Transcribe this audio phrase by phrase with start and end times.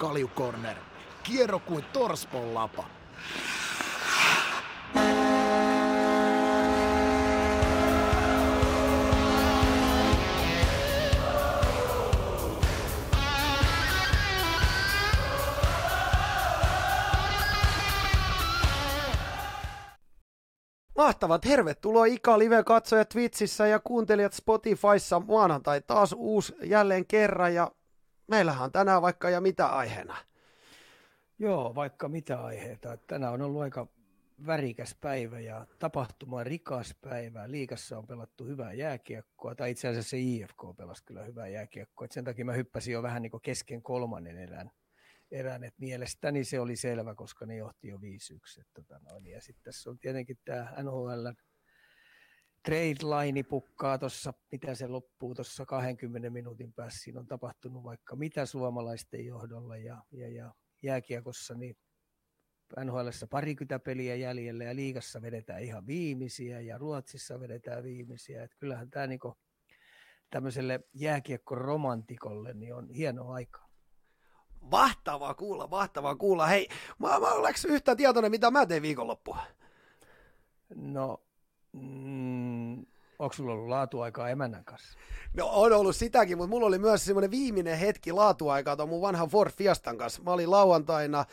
[0.00, 0.76] Kaljukorner.
[1.22, 2.84] Kierro kuin torspon lapa.
[20.96, 27.70] Mahtavaa, tervetuloa Ika Live-katsojat Twitchissä ja kuuntelijat Spotifyssa maanantai taas uusi jälleen kerran ja
[28.30, 30.16] meillähän on tänään vaikka ja mitä aiheena.
[31.38, 32.96] Joo, vaikka mitä aiheita.
[32.96, 33.86] Tänään on ollut aika
[34.46, 37.50] värikäs päivä ja tapahtuma rikas päivä.
[37.50, 42.04] Liikassa on pelattu hyvää jääkiekkoa, tai itse asiassa IFK pelasi kyllä hyvää jääkiekkoa.
[42.04, 44.70] Et sen takia mä hyppäsin jo vähän niin kesken kolmannen erän
[45.30, 48.00] erään, että mielestäni se oli selvä, koska ne johti jo 5-1.
[48.74, 49.00] Tota.
[49.22, 51.26] Ja sitten tässä on tietenkin tämä NHL
[52.62, 57.00] trade line pukkaa tuossa, mitä se loppuu tuossa 20 minuutin päässä.
[57.00, 61.76] Siinä on tapahtunut vaikka mitä suomalaisten johdolla ja, ja, ja jääkiekossa, niin
[62.84, 68.42] NHLssä parikymmentä peliä jäljellä ja liigassa vedetään ihan viimeisiä ja Ruotsissa vedetään viimeisiä.
[68.42, 69.38] Että kyllähän tämä niinku
[70.30, 73.70] tämmöiselle jääkiekkoromantikolle niin on hieno aika.
[74.60, 76.46] Mahtavaa kuulla, mahtavaa kuulla.
[76.46, 79.42] Hei, mä, mä oleks yhtä tietoinen, mitä mä tein viikonloppua?
[80.74, 81.22] No,
[81.72, 82.86] mm,
[83.18, 84.98] onko sulla ollut laatuaikaa emännän kanssa?
[85.32, 89.28] No on ollut sitäkin, mutta mulla oli myös semmoinen viimeinen hetki laatuaikaa tuon mun vanhan
[89.28, 90.22] Ford Fiastan kanssa.
[90.22, 91.24] Mä olin lauantaina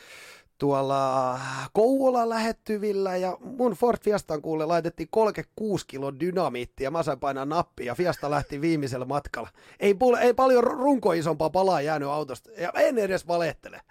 [0.57, 1.39] tuolla
[1.73, 7.45] Kouvolan lähettyvillä ja mun Ford Fiastan kuulle laitettiin 36 kilo dynamiittia ja mä sain painaa
[7.45, 9.49] nappia ja Fiasta lähti viimeisellä matkalla.
[9.79, 13.81] Ei, ei paljon runko isompaa palaa jäänyt autosta ja en edes valehtele.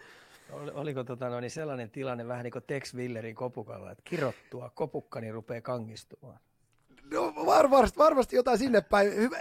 [0.53, 5.33] Oliko tota, no, niin sellainen tilanne vähän niin kuin Tex Willerin kopukalla, että kirottua kopukkani
[5.33, 6.41] rupeaa kangistumaan?
[7.11, 9.17] No varmasti, varmasti jotain sinne päin.
[9.17, 9.37] Hyvä,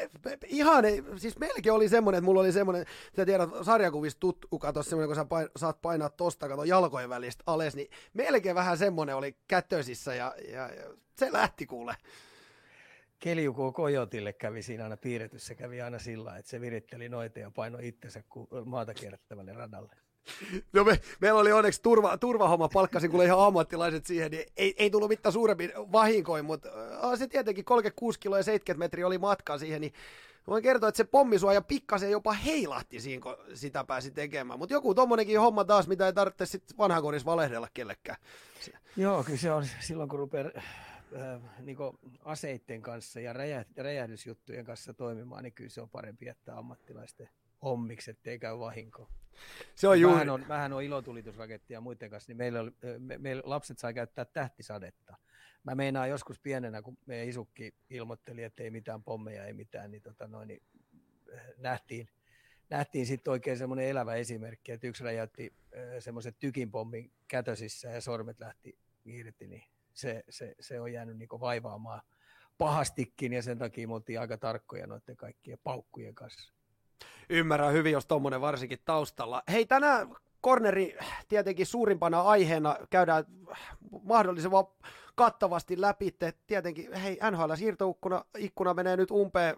[0.47, 0.83] ihan,
[1.17, 5.15] siis melkein oli semmoinen, että mulla oli semmoinen, sä tiedät, sarjakuvista tuttu, kato semmoinen, kun
[5.15, 10.15] sä pain, saat painaa tosta, kato jalkojen välistä ales, niin melkein vähän semmoinen oli kätösissä
[10.15, 10.83] ja, ja, ja
[11.15, 11.95] se lähti kuule.
[13.19, 17.87] Keljuko Kojotille kävi siinä aina piirretyssä, kävi aina sillä että se viritteli noita ja painoi
[17.87, 18.23] itsensä
[18.65, 19.95] maata kierrättävälle radalle.
[20.73, 24.89] No me, meillä oli onneksi turva, turvahomma, palkkasin kuule ihan ammattilaiset siihen, niin ei, ei
[24.89, 26.69] tullut mitään suuremmin vahinkoin, mutta
[27.03, 29.93] äh, se tietenkin 36 kiloa ja 70 metriä oli matka siihen, niin
[30.47, 34.59] voin kertoa, että se pommisuoja pikkasen jopa heilahti siinä, kun sitä pääsi tekemään.
[34.59, 38.17] Mutta joku tommonenkin homma taas, mitä ei tarvitse sitten vanhakodissa valehdella kellekään.
[38.97, 41.77] Joo, kyllä se on silloin, kun rupeaa äh, niin
[42.25, 47.29] aseitten kanssa ja räjä, räjähdysjuttujen kanssa toimimaan, niin kyllä se on parempi jättää ammattilaisten
[47.63, 49.09] hommiksi, ettei käy vahinko.
[49.75, 50.15] Se on juuri.
[50.15, 54.25] Vähän on, vähän on ilotulitusrakettia muiden kanssa, niin meillä, oli, me, meillä lapset sai käyttää
[54.25, 55.17] tähtisadetta.
[55.63, 60.01] Mä meinaan joskus pienenä, kun meidän isukki ilmoitteli, että ei mitään pommeja, ei mitään, niin,
[60.01, 60.63] tota noin, niin
[61.57, 62.07] nähtiin,
[62.69, 65.53] nähtiin sitten oikein semmoinen elävä esimerkki, että yksi räjäytti
[65.99, 69.63] semmoisen tykinpommin kätösissä ja sormet lähti irti, niin
[69.93, 72.01] se, se, se on jäänyt niin vaivaamaan
[72.57, 76.54] pahastikin ja sen takia me aika tarkkoja noiden kaikkien paukkujen kanssa.
[77.29, 79.43] Ymmärrän hyvin, jos tuommoinen varsinkin taustalla.
[79.51, 80.97] Hei, tänään Corneri
[81.27, 83.25] tietenkin suurimpana aiheena käydään
[84.03, 84.65] mahdollisimman
[85.15, 86.15] kattavasti läpi.
[86.47, 89.55] Tietenkin, hei, NHL-siirtoukkuna ikkuna menee nyt umpeen,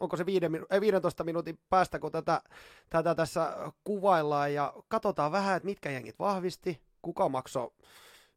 [0.00, 2.42] onko se 15 minuutin päästä, kun tätä,
[2.90, 7.70] tätä tässä kuvaillaan, ja katsotaan vähän, että mitkä jengit vahvisti, kuka maksoi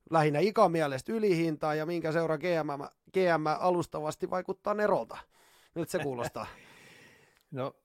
[0.10, 2.84] lähinnä ikan mielestä ylihintaa, ja minkä seura GM,
[3.14, 5.18] GM alustavasti vaikuttaa Nerolta.
[5.76, 6.48] Nyt se kuulostaa.
[7.52, 7.76] No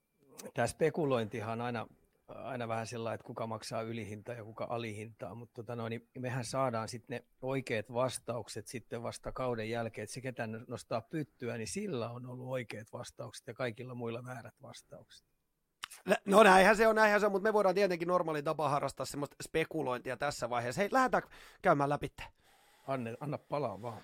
[0.53, 1.87] tämä spekulointihan on aina,
[2.27, 6.45] aina vähän sellainen, että kuka maksaa ylihintaa ja kuka alihintaa, mutta tota no, niin mehän
[6.45, 11.67] saadaan sitten ne oikeat vastaukset sitten vasta kauden jälkeen, että se ketä nostaa pyttyä, niin
[11.67, 15.25] sillä on ollut oikeat vastaukset ja kaikilla muilla väärät vastaukset.
[16.25, 19.35] No näinhän se on, näinhän se on, mutta me voidaan tietenkin normaali tapa harrastaa semmoista
[19.43, 20.81] spekulointia tässä vaiheessa.
[20.81, 21.23] Hei, lähdetään
[21.61, 22.13] käymään läpi.
[22.87, 24.01] Anne, anna palaa vaan.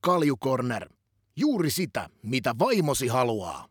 [0.00, 0.88] Kaljukorner.
[1.36, 3.69] Juuri sitä, mitä vaimosi haluaa.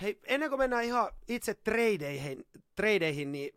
[0.00, 2.46] Hei, ennen kuin mennään ihan itse tradeihin,
[2.76, 3.54] tradeihin niin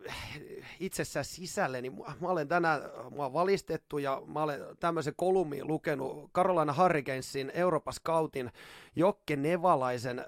[0.79, 2.81] itsessään sisälle, niin mä olen tänään
[3.17, 8.51] mä valistettu ja mä olen tämmöisen kolumnin lukenut Carolina Hurricanesin Euroopan Scoutin
[8.95, 10.25] Jokke Nevalaisen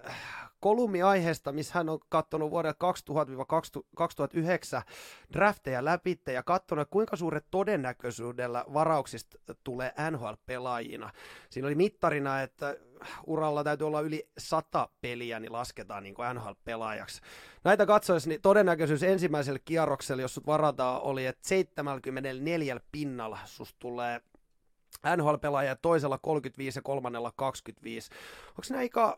[0.59, 2.93] kolumni aiheesta, missä hän on katsonut vuodelta
[4.79, 4.91] 2000-2009
[5.33, 11.09] drafteja läpi ja katsonut, kuinka suuret todennäköisyydellä varauksista tulee NHL-pelaajina.
[11.49, 12.75] Siinä oli mittarina, että
[13.25, 17.21] uralla täytyy olla yli 100 peliä, niin lasketaan niin NHL-pelaajaksi.
[17.63, 24.21] Näitä katsoessa niin todennäköisyys ensimmäisellä kierroksella, jos sut varataan, oli, että 74 pinnalla sus tulee
[25.17, 28.09] NHL-pelaaja toisella 35 ja kolmannella 25.
[28.47, 29.17] Onko nämä, ikä,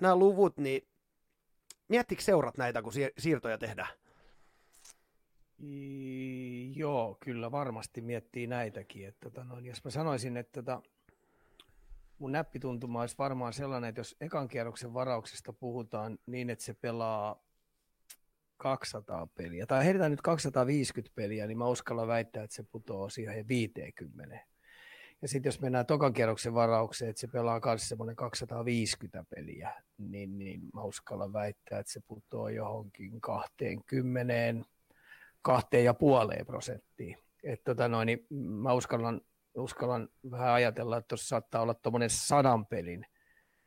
[0.00, 0.88] nämä luvut, niin
[1.88, 3.88] miettikö seurat näitä, kun siirtoja tehdään?
[6.74, 9.08] Joo, kyllä varmasti miettii näitäkin.
[9.08, 10.82] Että, tota, noin, jos mä sanoisin, että tota,
[12.18, 17.42] mun näppituntuma olisi varmaan sellainen, että jos ekan kierroksen varauksesta puhutaan niin, että se pelaa
[18.56, 23.48] 200 peliä, tai heitetään nyt 250 peliä, niin mä uskallan väittää, että se putoaa siihen
[23.48, 24.46] 50.
[25.26, 30.38] Ja sitten jos mennään tokan kierroksen varaukseen, että se pelaa myös semmoinen 250 peliä, niin,
[30.38, 34.34] niin mä uskallan väittää, että se putoaa johonkin 20,
[35.42, 37.18] kahteen ja puoleen prosenttiin.
[37.44, 39.20] Et tota noin, niin mä uskallan,
[39.56, 43.06] uskallan vähän ajatella, että tuossa saattaa olla tuommoinen sadan pelin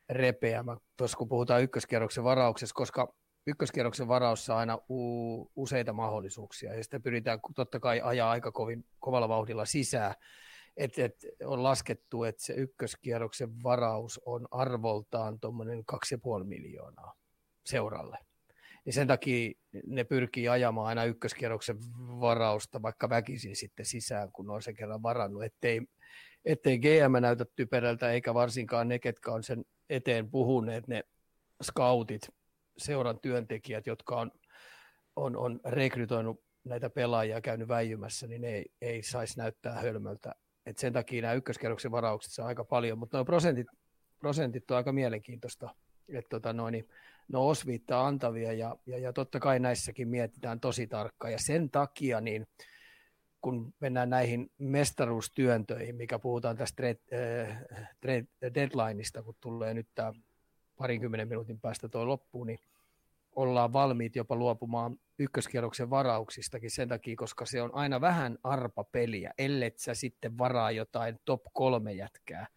[0.10, 3.14] repeämä, tuossa kun puhutaan ykköskierroksen varauksessa, koska
[3.48, 8.86] ykköskierroksen varaussa on aina u- useita mahdollisuuksia, ja sitä pyritään totta kai ajaa aika kovin,
[9.00, 10.16] kovalla vauhdilla sisään,
[10.80, 17.14] et, et on laskettu, että se ykköskierroksen varaus on arvoltaan tuommoinen 2,5 miljoonaa
[17.66, 18.18] seuralle.
[18.86, 19.52] Niin sen takia
[19.88, 25.44] ne pyrkii ajamaan aina ykköskierroksen varausta vaikka väkisin sitten sisään, kun on sen kerran varannut,
[25.44, 25.82] ettei,
[26.46, 31.04] ettei GM näytä typerältä, eikä varsinkaan ne, ketkä on sen eteen puhuneet, ne
[31.64, 32.30] scoutit,
[32.78, 34.32] seuran työntekijät, jotka on,
[35.16, 40.36] on, on rekrytoinut näitä pelaajia käynyt väijymässä, niin ne ei, ei saisi näyttää hölmöltä
[40.70, 43.68] et sen takia nämä ykköskerroksen varaukset saa aika paljon, mutta nuo prosentit,
[44.20, 45.76] prosentit on aika mielenkiintoista.
[46.10, 46.90] Että tota noin, niin
[47.28, 51.32] ne on osviittaa antavia ja, ja, ja, totta kai näissäkin mietitään tosi tarkkaan.
[51.32, 52.48] Ja sen takia niin
[53.42, 57.00] kun mennään näihin mestaruustyöntöihin, mikä puhutaan tästä trade,
[57.50, 57.66] äh,
[58.02, 60.14] trade deadlineista, kun tulee nyt tämä
[60.78, 62.60] parinkymmenen minuutin päästä tuo loppuun, niin
[63.36, 69.34] ollaan valmiit jopa luopumaan ykköskierroksen varauksistakin sen takia, koska se on aina vähän arpa peliä,
[69.38, 72.48] ellei sä sitten varaa jotain top kolme jätkää,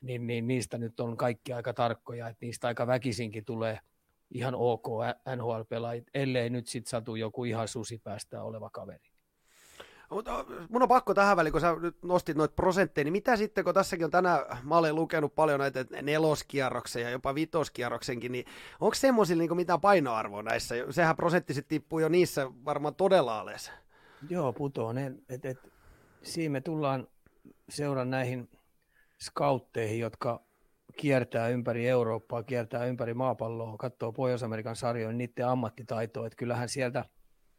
[0.00, 3.78] niin, niin niistä nyt on kaikki aika tarkkoja, että niistä aika väkisinkin tulee
[4.30, 4.86] ihan ok
[5.36, 9.09] NHL-pelaajat, ellei nyt sitten satu joku ihan susipäästä oleva kaveri.
[10.10, 13.64] Mutta mun on pakko tähän väliin, kun sä nyt nostit noita prosentteja, niin mitä sitten,
[13.64, 18.44] kun tässäkin on tänään, mä olen lukenut paljon näitä neloskierroksen ja jopa vitoskierroksenkin, niin
[18.80, 20.74] onko semmoisilla niin mitään painoarvoa näissä?
[20.90, 23.72] Sehän prosenttiset tippuu jo niissä varmaan todella alas.
[24.30, 24.94] Joo, putoo.
[25.28, 25.58] Et, et,
[26.22, 27.06] siinä me tullaan
[27.68, 28.48] seuran näihin
[29.22, 30.40] scoutteihin, jotka
[30.96, 36.26] kiertää ympäri Eurooppaa, kiertää ympäri maapalloa, katsoo Pohjois-Amerikan sarjoja, niiden ammattitaitoa.
[36.26, 37.04] Että kyllähän sieltä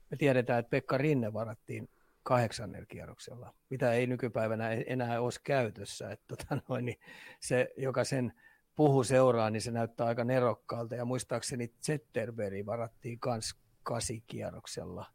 [0.10, 1.90] me tiedetään, että Pekka Rinne varattiin
[2.24, 6.12] kahdeksannella kierroksella, mitä ei nykypäivänä e-, enää olisi käytössä.
[6.12, 7.00] Että tota noin, niin
[7.40, 8.34] se, joka sen
[8.76, 10.96] puhu seuraa, niin se näyttää aika nerokkaalta.
[10.96, 15.06] Ja muistaakseni Zetterberg varattiin myös kasikierroksella.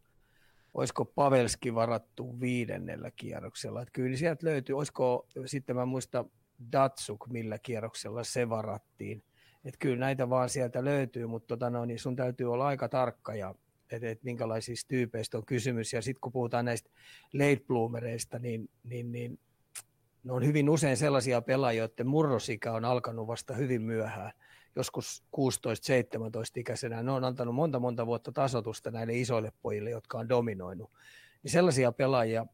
[0.74, 3.82] Olisiko Pavelski varattu viidennellä kierroksella?
[3.82, 4.76] Että kyllä sieltä löytyy.
[4.76, 6.24] Olisiko sitten mä muista
[6.72, 9.24] Datsuk, millä kierroksella se varattiin.
[9.64, 13.34] Että kyllä näitä vaan sieltä löytyy, mutta tota no, niin sun täytyy olla aika tarkka
[13.34, 13.54] ja
[13.90, 15.92] että, että minkälaisista tyypeistä on kysymys.
[15.92, 16.90] Ja sitten kun puhutaan näistä
[17.32, 19.38] late bloomereista, niin, niin, niin
[20.24, 24.32] ne on hyvin usein sellaisia pelaajia, joiden murrosikä on alkanut vasta hyvin myöhään,
[24.76, 27.02] joskus 16-17-ikäisenä.
[27.02, 30.90] Ne on antanut monta monta vuotta tasotusta näille isoille pojille, jotka on dominoinut.
[31.42, 32.46] Niin sellaisia pelaajia,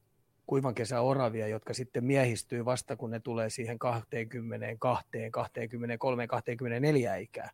[0.46, 4.66] kuivan kesä oravia, jotka sitten miehistyy vasta, kun ne tulee siihen 20,
[5.30, 7.50] 23, 24 ikää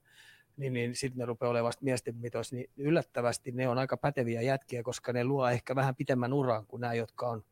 [0.58, 4.42] niin, niin sitten ne rupeaa olemaan vasta miesten mitoissa, niin yllättävästi ne on aika päteviä
[4.42, 7.44] jätkiä, koska ne luo ehkä vähän pitemmän uran kuin nämä, jotka on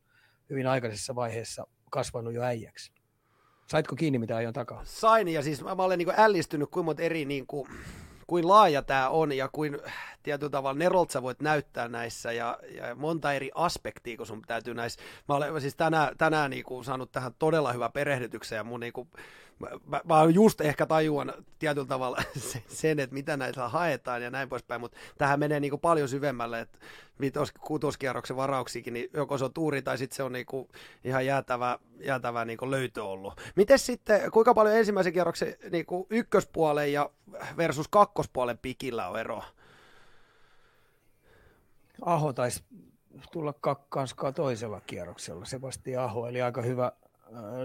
[0.49, 2.91] hyvin aikaisessa vaiheessa kasvanut jo äijäksi.
[3.67, 4.81] Saitko kiinni, mitä aion takaa?
[4.85, 7.69] Sain, ja siis mä, mä olen niin ällistynyt, kuinka monta eri niin kuin,
[8.27, 9.79] kuin laaja tämä on ja kuin
[10.23, 14.73] tietyllä tavalla nerolta sä voit näyttää näissä ja, ja monta eri aspektia, kun sun täytyy
[14.73, 15.01] näissä.
[15.27, 18.93] Mä olen siis tänään, tänään niin kuin saanut tähän todella hyvä perehdytyksen ja mun niin
[18.93, 19.09] kuin,
[19.59, 22.21] mä, mä, mä just ehkä tajuan tietyllä tavalla
[22.67, 26.59] sen, että mitä näitä haetaan ja näin poispäin, mutta tähän menee niin kuin paljon syvemmälle,
[26.59, 26.79] että
[27.19, 30.67] vitos, kutoskierroksen varauksikin, niin joko se on tuuri tai sitten se on niin kuin
[31.03, 33.41] ihan jäätävä, jäätävä niin kuin löytö ollut.
[33.55, 37.09] Miten sitten, kuinka paljon ensimmäisen kierroksen niin kuin ykköspuolen ja
[37.57, 39.45] versus kakkospuolen pikillä on eroa?
[42.01, 42.63] Aho taisi
[43.31, 43.53] tulla
[43.89, 46.91] kanskaa toisella kierroksella, Sebastian Aho, eli aika hyvä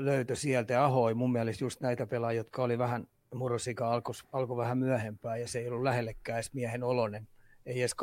[0.01, 0.85] löytö sieltä.
[0.85, 5.49] Aho mun mielestä just näitä pelaajia, jotka oli vähän murrosika, alkoi alko vähän myöhempään ja
[5.49, 7.29] se ei ollut lähellekään edes miehen olonen.
[7.67, 7.95] Ei edes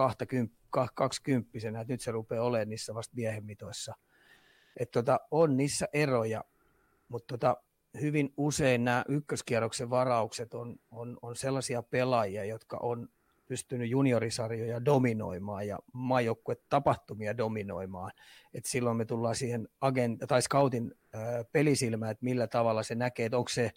[0.93, 3.95] kaksikymppisenä, että nyt se rupeaa olemaan niissä vasta miehen mitoissa.
[4.77, 6.43] Et tota, on niissä eroja,
[7.09, 7.57] mutta tota,
[8.01, 13.07] hyvin usein nämä ykköskierroksen varaukset on, on, on sellaisia pelaajia, jotka on
[13.47, 15.79] pystynyt juniorisarjoja dominoimaan ja
[16.69, 18.11] tapahtumia dominoimaan.
[18.53, 20.95] Et silloin me tullaan siihen agent, tai scoutin
[21.51, 23.71] pelisilmään, että millä tavalla se näkee, että onko se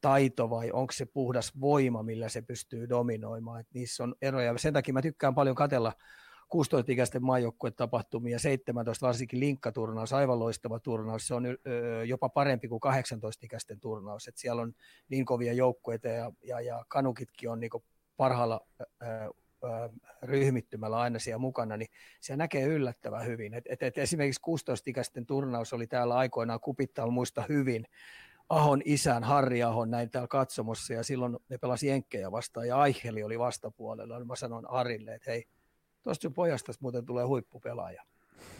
[0.00, 3.60] taito vai onko se puhdas voima, millä se pystyy dominoimaan.
[3.60, 4.58] Et niissä on eroja.
[4.58, 5.92] Sen takia mä tykkään paljon katella
[6.54, 11.44] 16-ikäisten maajoukkuetapahtumia, 17 varsinkin linkkaturnaus, aivan loistava turnaus, se on
[12.06, 14.74] jopa parempi kuin 18-ikäisten turnaus, että siellä on
[15.08, 17.70] niin kovia joukkueita ja, ja, ja kanukitkin on niin
[18.16, 18.60] parhaalla
[20.22, 21.88] ryhmittymällä aina siellä mukana, niin
[22.20, 23.54] se näkee yllättävän hyvin.
[23.54, 27.86] Et, et, et esimerkiksi 16-ikäisten turnaus oli täällä aikoinaan kupittaa, muista hyvin,
[28.48, 33.22] Ahon isän, Harri Ahon, näin täällä katsomossa, ja silloin ne pelasi Jenkkejä vastaan, ja Aicheli
[33.22, 34.24] oli vastapuolella.
[34.24, 35.44] Mä sanoin Arille, että hei,
[36.06, 38.02] tuosta sun pojasta muuten tulee huippupelaaja.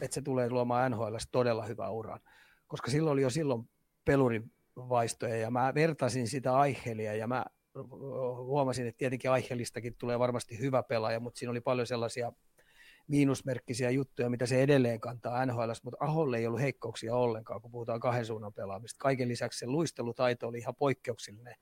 [0.00, 2.20] Että se tulee luomaan NHL todella hyvää uran.
[2.66, 3.70] Koska silloin oli jo silloin
[4.04, 7.44] pelurin vaistoja, ja mä vertasin sitä Aichelia, ja mä
[8.36, 12.32] huomasin, että tietenkin Aichelistakin tulee varmasti hyvä pelaaja, mutta siinä oli paljon sellaisia
[13.08, 18.00] miinusmerkkisiä juttuja, mitä se edelleen kantaa NHL, mutta Aholle ei ollut heikkouksia ollenkaan, kun puhutaan
[18.00, 18.98] kahden suunnan pelaamista.
[18.98, 21.54] Kaiken lisäksi se luistelutaito oli ihan poikkeuksellinen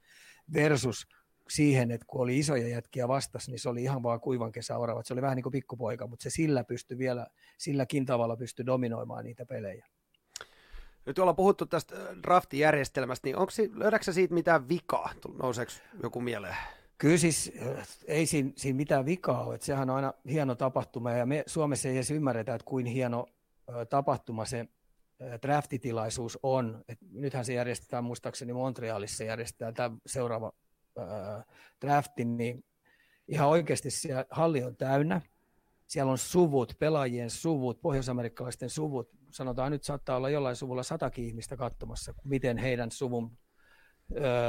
[0.53, 1.07] versus
[1.49, 5.03] siihen, että kun oli isoja jätkiä vastassa, niin se oli ihan vaan kuivan kesäorava.
[5.03, 7.27] Se oli vähän niin kuin pikkupoika, mutta se sillä pystyi vielä,
[7.59, 9.87] silläkin tavalla pystyi dominoimaan niitä pelejä.
[11.07, 15.11] Nyt ollaan puhuttu tästä draftijärjestelmästä, niin onko, löydätkö siitä mitään vikaa?
[15.43, 15.73] Nouseeko
[16.03, 16.57] joku mieleen?
[16.99, 17.53] Kyllä siis
[18.07, 21.89] ei siinä, siinä mitään vikaa ole, että sehän on aina hieno tapahtuma ja me Suomessa
[21.89, 23.27] ei edes ymmärretä, että kuin hieno
[23.91, 24.69] tapahtuma se
[25.43, 26.85] draftitilaisuus on.
[26.89, 30.53] Et nythän se järjestetään muistaakseni Montrealissa, järjestetään tämä seuraava
[30.99, 31.45] äh,
[31.81, 32.65] drafti, niin
[33.29, 35.21] ihan oikeasti se halli on täynnä.
[35.87, 39.11] Siellä on suvut, pelaajien suvut, pohjoisamerikkalaisten suvut.
[39.31, 43.39] Sanotaan nyt saattaa olla jollain suvulla satakin ihmistä katsomassa, miten heidän suvun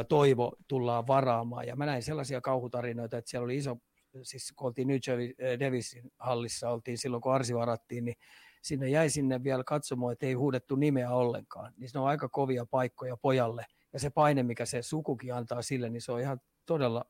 [0.10, 1.68] toivo tullaan varaamaan.
[1.68, 3.78] Ja mä näin sellaisia kauhutarinoita, että siellä oli iso,
[4.24, 8.18] siis kun oltiin New Jersey Davisin hallissa, oltiin silloin kun Arsi varattiin, niin
[8.62, 11.74] sinne jäi sinne vielä katsomaan, että ei huudettu nimeä ollenkaan.
[11.78, 15.90] Niin ne on aika kovia paikkoja pojalle ja se paine, mikä se sukukin antaa sille,
[15.90, 17.06] niin se on ihan todella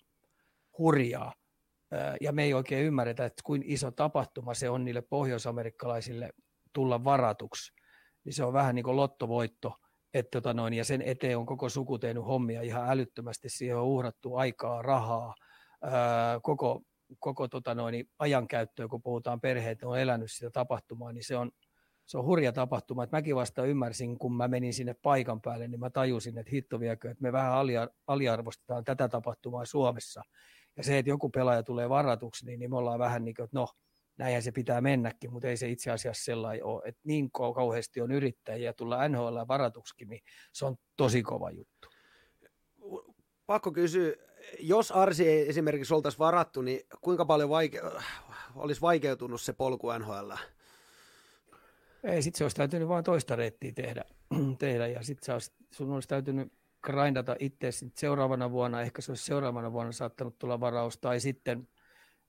[0.77, 1.33] hurjaa.
[2.21, 6.29] Ja me ei oikein ymmärretä, että kuin iso tapahtuma se on niille pohjoisamerikkalaisille
[6.73, 7.73] tulla varatuksi.
[8.23, 9.73] Niin se on vähän niin kuin lottovoitto.
[10.13, 13.49] Että tota noin, ja sen eteen on koko suku tehnyt hommia ihan älyttömästi.
[13.49, 15.35] Siihen on uhrattu aikaa, rahaa,
[16.41, 16.81] koko,
[17.19, 21.51] koko tota noin, ajankäyttöä, kun puhutaan perheet, on elänyt sitä tapahtumaa, niin se on,
[22.05, 23.03] se on hurja tapahtuma.
[23.03, 26.79] Että mäkin vasta ymmärsin, kun mä menin sinne paikan päälle, niin mä tajusin, että hitto
[26.79, 27.53] viekö, että me vähän
[28.07, 30.23] aliarvostetaan tätä tapahtumaa Suomessa.
[30.77, 33.57] Ja se, että joku pelaaja tulee varatuksi, niin, niin me ollaan vähän niin kuin, että
[33.57, 33.67] no,
[34.17, 36.81] näinhän se pitää mennäkin, mutta ei se itse asiassa sellainen ole.
[36.85, 40.21] Että niin kauheasti on yrittäjiä tulla NHL varatuksikin, niin
[40.53, 41.87] se on tosi kova juttu.
[43.45, 44.13] Pakko kysyä,
[44.59, 48.01] jos Arsi ei esimerkiksi oltaisi varattu, niin kuinka paljon vaike-
[48.55, 50.31] olisi vaikeutunut se polku NHL?
[52.05, 54.03] Ei, sitten se olisi täytynyt vain toista reittiä tehdä,
[54.59, 54.87] tehdä.
[54.87, 55.35] Ja sitten
[55.71, 60.97] sun olisi täytynyt grindata itse seuraavana vuonna, ehkä se olisi seuraavana vuonna saattanut tulla varaus,
[60.97, 61.67] tai sitten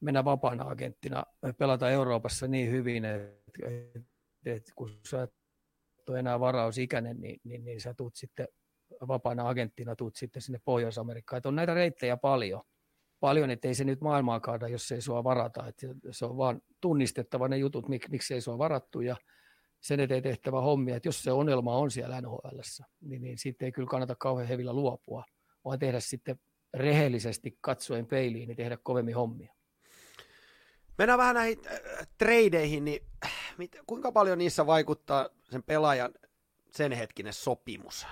[0.01, 1.25] mennä vapaana agenttina,
[1.59, 3.69] pelata Euroopassa niin hyvin, että,
[4.47, 5.35] että kun sä et
[6.09, 8.49] ole enää varausikäinen, niin, niin, niin sä tuut sitten
[9.09, 11.39] vapaana agenttina, tuut sitten sinne Pohjois-Amerikkaan.
[11.39, 12.63] Että on näitä reittejä paljon,
[13.21, 15.69] paljon, ettei se nyt maailmaa kaada, jos ei sua varata.
[15.69, 19.17] Että se on vaan tunnistettava ne jutut, mik, miksi ei sua varattu, ja
[19.87, 22.59] sen eteen tehtävä hommia, että jos se ongelma on siellä NHL,
[23.01, 25.25] niin, niin siitä ei kyllä kannata kauhean hevillä luopua,
[25.65, 26.41] vaan tehdä sitten
[26.75, 29.55] rehellisesti katsoen peiliin, niin tehdä kovemmin hommia.
[30.99, 33.07] Mennään vähän näihin äh, treideihin, niin
[33.59, 36.15] mit, kuinka paljon niissä vaikuttaa sen pelaajan
[36.71, 38.07] sen hetkinen sopimus?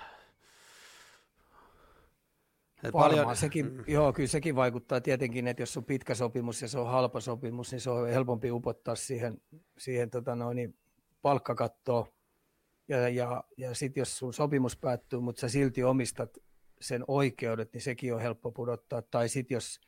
[2.93, 3.37] Varmaan paljon...
[3.37, 3.85] sekin, mm.
[3.87, 7.73] joo, kyllä sekin vaikuttaa tietenkin, että jos on pitkä sopimus ja se on halpa sopimus,
[7.73, 9.41] niin se on helpompi upottaa siihen,
[9.79, 10.77] siihen tota noin, niin
[11.25, 12.07] palkkakattoa.
[12.89, 16.39] Ja, ja, ja sitten jos sun sopimus päättyy, mutta sä silti omistat
[16.81, 19.03] sen oikeudet, niin sekin on helppo pudottaa.
[19.03, 19.81] Tai sitten jos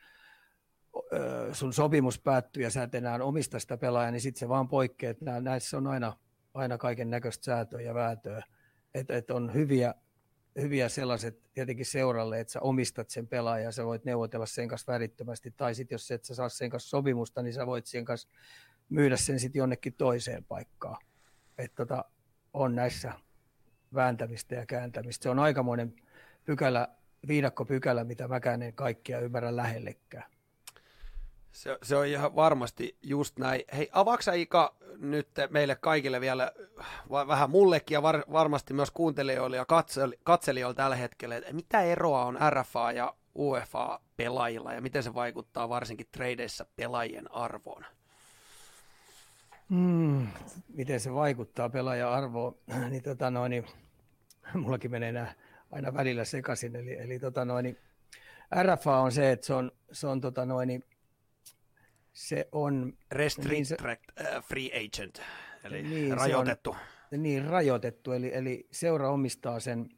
[1.13, 4.69] ö, sun sopimus päättyy ja sä et enää omista sitä pelaajaa, niin sitten se vaan
[4.69, 5.15] poikkeaa.
[5.21, 6.17] Nää, näissä on aina,
[6.55, 8.43] aina kaiken näköistä säätöä ja väätöä.
[8.95, 9.95] Että et on hyviä,
[10.61, 14.93] hyviä sellaiset tietenkin seuralle, että sä omistat sen pelaajan ja sä voit neuvotella sen kanssa
[14.93, 15.51] värittömästi.
[15.51, 18.29] Tai sitten jos et sä saa sen kanssa sopimusta, niin sä voit sen kanssa
[18.89, 20.97] myydä sen sitten jonnekin toiseen paikkaan
[21.59, 22.05] että tota,
[22.53, 23.13] on näissä
[23.95, 25.23] vääntämistä ja kääntämistä.
[25.23, 25.97] Se on aikamoinen
[26.45, 26.89] pykälä,
[27.29, 30.31] viidakkopykälä, mitä mäkään en kaikkia ymmärrä lähellekään.
[31.53, 33.63] Se, se on ihan varmasti just näin.
[33.77, 36.53] Hei, avaksa Ika nyt meille kaikille vielä,
[37.11, 42.25] vähän mullekin ja var, varmasti myös kuuntelijoille ja katseli, katselijoille tällä hetkellä, että mitä eroa
[42.25, 47.85] on RFA ja UEFA pelaajilla ja miten se vaikuttaa varsinkin tradeissä pelaajien arvoon?
[49.69, 50.27] Mm,
[50.69, 52.59] miten se vaikuttaa pelaajan arvoon,
[52.91, 53.65] niin, tota noin, niin
[54.55, 55.35] mullakin menee nämä
[55.71, 56.77] aina välillä sekaisin.
[56.77, 57.79] Eli, eli tota noin,
[58.63, 60.85] RFA on se, että se on, se on, tota noin,
[62.13, 63.97] se on Restrict niin
[64.37, 65.23] uh, free agent,
[65.65, 66.71] eli niin, rajoitettu.
[66.71, 69.89] On, niin, rajoitettu, eli, eli seura omistaa sen,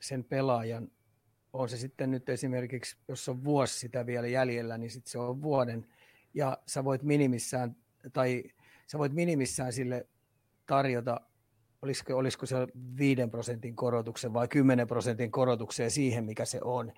[0.00, 0.88] sen pelaajan.
[1.52, 5.42] On se sitten nyt esimerkiksi, jos on vuosi sitä vielä jäljellä, niin sitten se on
[5.42, 5.86] vuoden,
[6.34, 7.76] ja sä voit minimissään,
[8.12, 8.44] tai
[8.86, 10.06] sä voit minimissään sille
[10.66, 11.20] tarjota,
[11.82, 12.56] olisiko, olisiko se
[12.98, 16.92] 5 prosentin korotuksen vai 10 prosentin korotuksen siihen, mikä se on.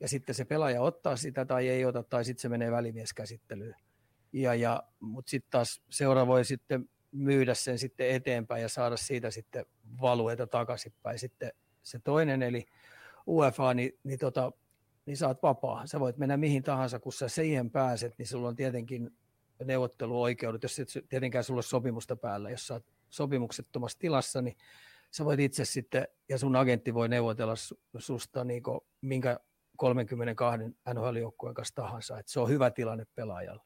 [0.00, 3.74] Ja sitten se pelaaja ottaa sitä tai ei ota, tai sitten se menee välimieskäsittelyyn.
[4.32, 9.30] Ja, ja, Mutta sitten taas seura voi sitten myydä sen sitten eteenpäin ja saada siitä
[9.30, 9.66] sitten
[10.00, 11.18] valueita takaisinpäin.
[11.18, 12.66] Sitten se toinen, eli
[13.26, 14.52] UEFA, niin, niin, tota,
[15.06, 15.86] niin sä oot vapaa.
[15.86, 19.10] Sä voit mennä mihin tahansa, kun sä siihen pääset, niin sulla on tietenkin
[19.64, 22.50] neuvotteluoikeudet, jos et tietenkään sulla ole sopimusta päällä.
[22.50, 24.56] Jos sä sopimuksettomassa tilassa, niin
[25.10, 27.54] sä voit itse sitten, ja sun agentti voi neuvotella
[27.98, 28.62] susta niin
[29.00, 29.40] minkä
[29.76, 30.58] 32
[30.94, 32.18] NHL-joukkueen kanssa tahansa.
[32.18, 33.62] Et se on hyvä tilanne pelaajalle.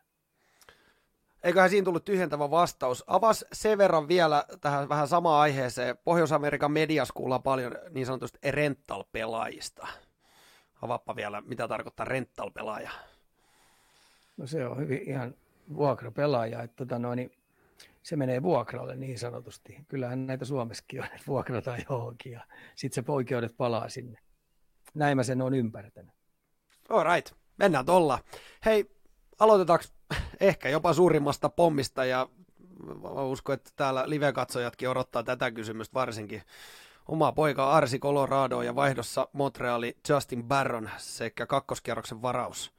[1.42, 3.04] Eiköhän siinä tullut tyhjentävä vastaus.
[3.06, 5.98] Avas sen verran vielä tähän vähän samaan aiheeseen.
[6.04, 9.86] Pohjois-Amerikan mediassa kuullaan paljon niin sanotusti rental-pelaajista.
[10.82, 12.90] Avaappa vielä, mitä tarkoittaa rental-pelaaja.
[14.36, 15.34] No se on hyvin ihan
[15.76, 17.32] vuokrapelaaja, että tota noin, niin
[18.02, 19.76] se menee vuokralle niin sanotusti.
[19.88, 22.40] Kyllähän näitä Suomessakin on, että vuokrataan johonkin ja
[22.74, 24.18] sitten se oikeudet palaa sinne.
[24.94, 26.14] Näin mä sen on ymmärtänyt.
[26.88, 28.18] All right, mennään tuolla.
[28.64, 28.90] Hei,
[29.38, 29.84] aloitetaanko
[30.40, 32.28] ehkä jopa suurimmasta pommista ja
[33.02, 36.42] mä uskon, että täällä live-katsojatkin odottaa tätä kysymystä varsinkin.
[37.08, 42.72] Oma poika Arsi Colorado ja vaihdossa Montreali Justin Barron sekä kakkoskierroksen varaus.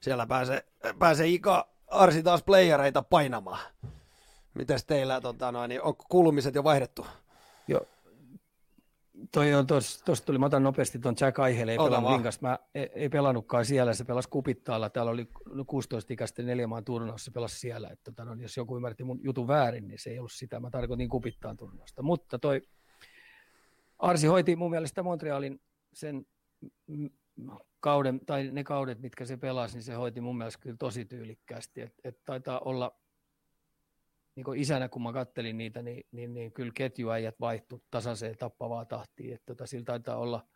[0.00, 0.64] Siellä pääsee,
[0.98, 3.60] pääsee Ika Arsi taas playereita painamaan.
[4.54, 7.06] Mites teillä, tota, noin, niin onko kuulumiset jo vaihdettu?
[7.68, 7.86] Joo,
[9.32, 12.58] Toi on, tuossa tuli, mä otan nopeasti tuon Jack Aihele, ei Ota pelannut Linkasta, mä
[12.74, 17.88] ei, ei, pelannutkaan siellä, se pelasi Kupittaalla, täällä oli 16-ikäisten neljämaan turnaus, se pelasi siellä,
[17.88, 20.70] että tota, no, jos joku ymmärti mun jutun väärin, niin se ei ollut sitä, mä
[20.70, 22.62] tarkoitin Kupittaan turnausta, mutta toi
[23.98, 25.60] Arsi hoiti mun mielestä Montrealin
[25.92, 26.26] sen
[27.80, 31.80] kauden, tai ne kaudet, mitkä se pelasi, niin se hoiti mun mielestä kyllä tosi tyylikkäästi,
[31.80, 33.00] että et taitaa olla
[34.34, 39.34] niin isänä, kun mä kattelin niitä, niin, niin, niin kyllä ketjuäijät vaihtu tasaiseen tappavaa tahtiin.
[39.34, 40.46] Että tota, sillä taitaa olla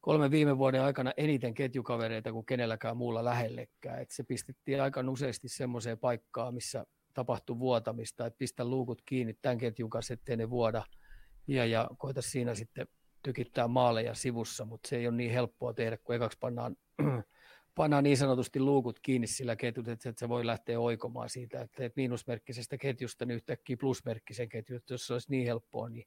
[0.00, 4.02] kolmen viime vuoden aikana eniten ketjukavereita kuin kenelläkään muulla lähellekään.
[4.02, 9.58] Et se pistettiin aika useasti semmoiseen paikkaan, missä tapahtui vuotamista, että pistä luukut kiinni tämän
[9.58, 10.82] ketjun kanssa, ettei ne vuoda.
[11.46, 12.86] Ja, ja koita siinä sitten
[13.24, 16.76] tykittää maaleja sivussa, mutta se ei ole niin helppoa tehdä, kun ekaksi pannaan
[17.74, 22.78] pannaan niin sanotusti luukut kiinni sillä ketjut, että se voi lähteä oikomaan siitä, että miinusmerkkisestä
[22.78, 26.06] ketjusta niin yhtäkkiä plusmerkkisen ketju, että jos se olisi niin helppoa, niin,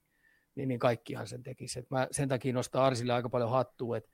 [0.56, 1.80] niin, niin kaikkihan sen tekisi.
[1.80, 4.10] Että mä sen takia nostan Arsille aika paljon hattua, että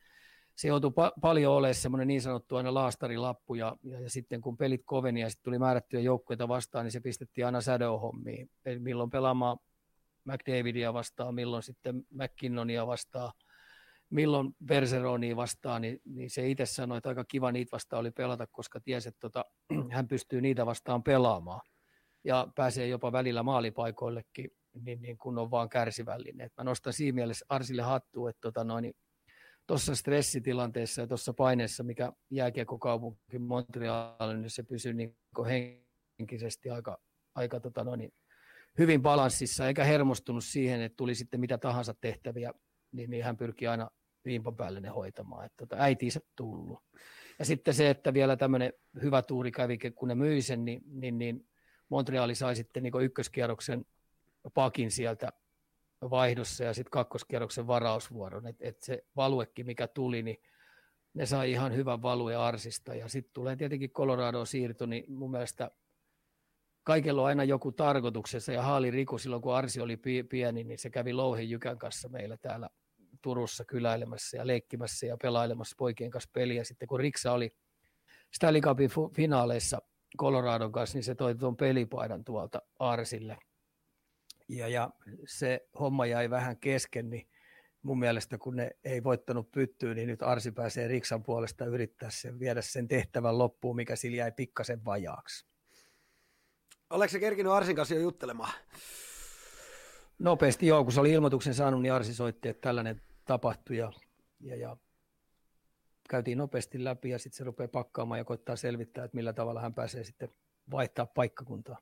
[0.55, 4.57] se joutui pa- paljon olemaan semmoinen niin sanottu aina laastarilappu, ja, ja, ja sitten kun
[4.57, 8.49] pelit koveni ja sitten tuli määrättyjä joukkoja vastaan, niin se pistettiin aina shadow-hommiin.
[8.79, 9.57] Milloin pelaamaan
[10.25, 13.31] McDavidia vastaan, milloin sitten McKinnonia vastaan,
[14.09, 18.47] milloin Berseroni vastaan, niin, niin se itse sanoi, että aika kiva niitä vastaan oli pelata,
[18.47, 19.45] koska tiesi, että tota,
[19.95, 21.61] hän pystyy niitä vastaan pelaamaan.
[22.23, 26.45] Ja pääsee jopa välillä maalipaikoillekin, niin, niin kun on vaan kärsivällinen.
[26.45, 28.93] Et mä nostan siinä mielessä Arsille hattua, että tota noin,
[29.67, 35.17] tuossa stressitilanteessa ja tuossa paineessa, mikä jääkiekkokaupunki Montreal, niin se pysyy niin
[36.19, 36.97] henkisesti aika,
[37.35, 38.13] aika tota noin,
[38.77, 42.53] hyvin balanssissa, eikä hermostunut siihen, että tuli sitten mitä tahansa tehtäviä,
[42.91, 43.89] niin, niin hän pyrkii aina
[44.25, 46.79] viimpan päälle ne hoitamaan, että tota, äitiinsä tullut.
[47.39, 51.17] Ja sitten se, että vielä tämmöinen hyvä tuuri kävi, kun ne myi sen, niin, niin,
[51.17, 51.47] niin
[51.89, 53.85] Montreali sai sitten niin ykköskierroksen
[54.53, 55.29] pakin sieltä
[56.09, 58.47] vaihdossa ja sitten kakkoskierroksen varausvuoron.
[58.47, 60.37] Että et se valuekin, mikä tuli, niin
[61.13, 62.95] ne sai ihan hyvän value Arsista.
[62.95, 65.71] Ja sitten tulee tietenkin Colorado siirto, niin mun mielestä
[66.83, 68.51] kaikella on aina joku tarkoituksessa.
[68.51, 69.97] Ja Haali Riku silloin, kun Arsi oli
[70.29, 72.69] pieni, niin se kävi Louhen Jykän kanssa meillä täällä
[73.21, 76.63] Turussa kyläilemässä ja leikkimässä ja pelailemassa poikien kanssa peliä.
[76.63, 77.55] Sitten kun Riksa oli
[78.35, 79.81] Stanley Cupin finaaleissa
[80.17, 83.37] Coloradon kanssa, niin se toi tuon pelipaidan tuolta Arsille.
[84.49, 84.89] Ja, ja
[85.27, 87.27] se homma jäi vähän kesken, niin
[87.81, 92.39] mun mielestä kun ne ei voittanut pyttyä, niin nyt Arsi pääsee Riksan puolesta yrittää sen,
[92.39, 95.52] viedä sen tehtävän loppuun, mikä sillä jäi pikkasen vajaaksi.
[96.93, 98.53] Oletko se kerkinyt Arsin kanssa jo juttelemaan?
[100.19, 103.91] Nopeasti joo, kun se oli ilmoituksen saanut, niin Arsi soitti, että tällainen tapahtui ja,
[104.39, 104.77] ja, ja
[106.09, 109.73] käytiin nopeasti läpi ja sitten se rupeaa pakkaamaan ja koittaa selvittää, että millä tavalla hän
[109.73, 110.29] pääsee sitten
[110.71, 111.77] vaihtaa paikkakuntaa.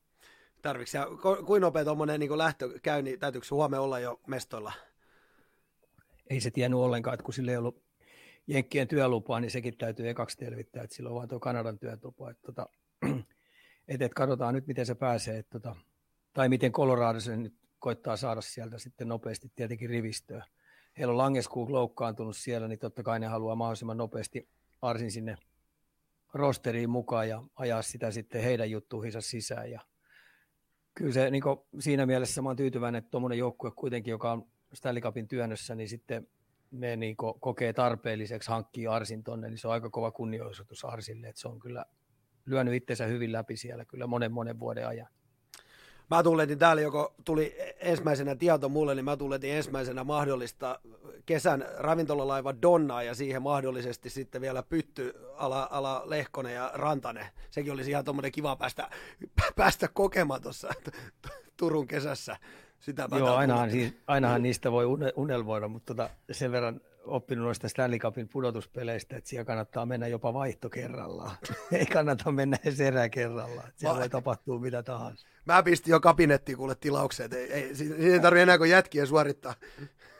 [0.61, 0.97] Tarvitsi
[1.45, 4.71] kuinka nopea tuommoinen niin lähtö käy, niin täytyykö huomenna olla jo mestoilla?
[6.31, 7.83] ei se tiennyt ollenkaan, että kun sillä ei ollut
[8.47, 12.29] Jenkkien työlupaa, niin sekin täytyy ekaksi selvittää, että sillä on vain tuo Kanadan työlupa.
[12.29, 12.69] Että tota,
[13.87, 15.75] et, et katsotaan nyt, miten se pääsee, että tota,
[16.33, 20.45] tai miten Colorado sen nyt koittaa saada sieltä sitten nopeasti tietenkin rivistöä.
[20.97, 24.49] Heillä on Langeskuuk loukkaantunut siellä, niin totta kai ne haluaa mahdollisimman nopeasti
[24.81, 25.37] Arsin sinne
[26.33, 29.71] rosteriin mukaan ja ajaa sitä sitten heidän juttuihinsa sisään.
[29.71, 29.81] Ja
[30.93, 31.43] kyllä se niin
[31.79, 35.89] siinä mielessä mä olen tyytyväinen, että tuommoinen joukkue kuitenkin, joka on Stanley Cupin työnnössä, niin
[35.89, 36.27] sitten
[36.71, 41.41] ne niin kokee tarpeelliseksi hankkia Arsin tonne, niin se on aika kova kunnioitus Arsille, että
[41.41, 41.85] se on kyllä
[42.45, 45.07] lyönyt itsensä hyvin läpi siellä kyllä monen monen vuoden ajan.
[46.11, 50.79] Mä tulletin täällä, joko tuli ensimmäisenä tieto mulle, niin mä tulletin ensimmäisenä mahdollista
[51.25, 57.25] kesän ravintolalaiva Donnaa ja siihen mahdollisesti sitten vielä Pytty, ala, ala Lehkonen ja Rantanen.
[57.51, 58.89] Sekin olisi ihan tuommoinen kiva päästä,
[59.55, 60.69] päästä kokemaan tuossa
[61.57, 62.37] Turun kesässä.
[62.79, 67.99] Sitä Joo, ainahan, siis, ainahan niistä voi unelmoida, mutta tota, sen verran oppinut noista Stanley
[67.99, 71.37] Cupin pudotuspeleistä, että siellä kannattaa mennä jopa vaihto kerrallaan.
[71.71, 73.71] Ei kannata mennä edes erää kerrallaan.
[73.75, 75.27] Siellä voi tapahtua mitä tahansa.
[75.45, 77.33] Mä pistin jo kabinettiin kuule tilaukset.
[77.33, 79.53] Ei, ei, siinä ei tarvitse enää kuin jätkiä suorittaa.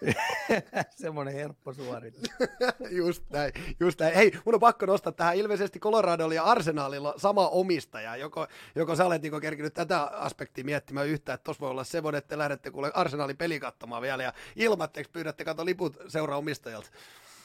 [0.90, 2.24] Semmoinen helppo suoritus.
[2.90, 4.16] just näin, just näin.
[4.16, 5.36] Hei, mun on pakko nostaa tähän.
[5.36, 8.16] Ilmeisesti Coloradolla ja Arsenalilla sama omistaja.
[8.16, 12.18] Joko, joko sä olet niin kerkinyt tätä aspektia miettimään yhtä, että tuossa voi olla semmoinen,
[12.18, 16.90] että te lähdette kuule Arsenalin peli katsomaan vielä ja ilmatteeksi pyydätte kato liput seuraa omistajalta.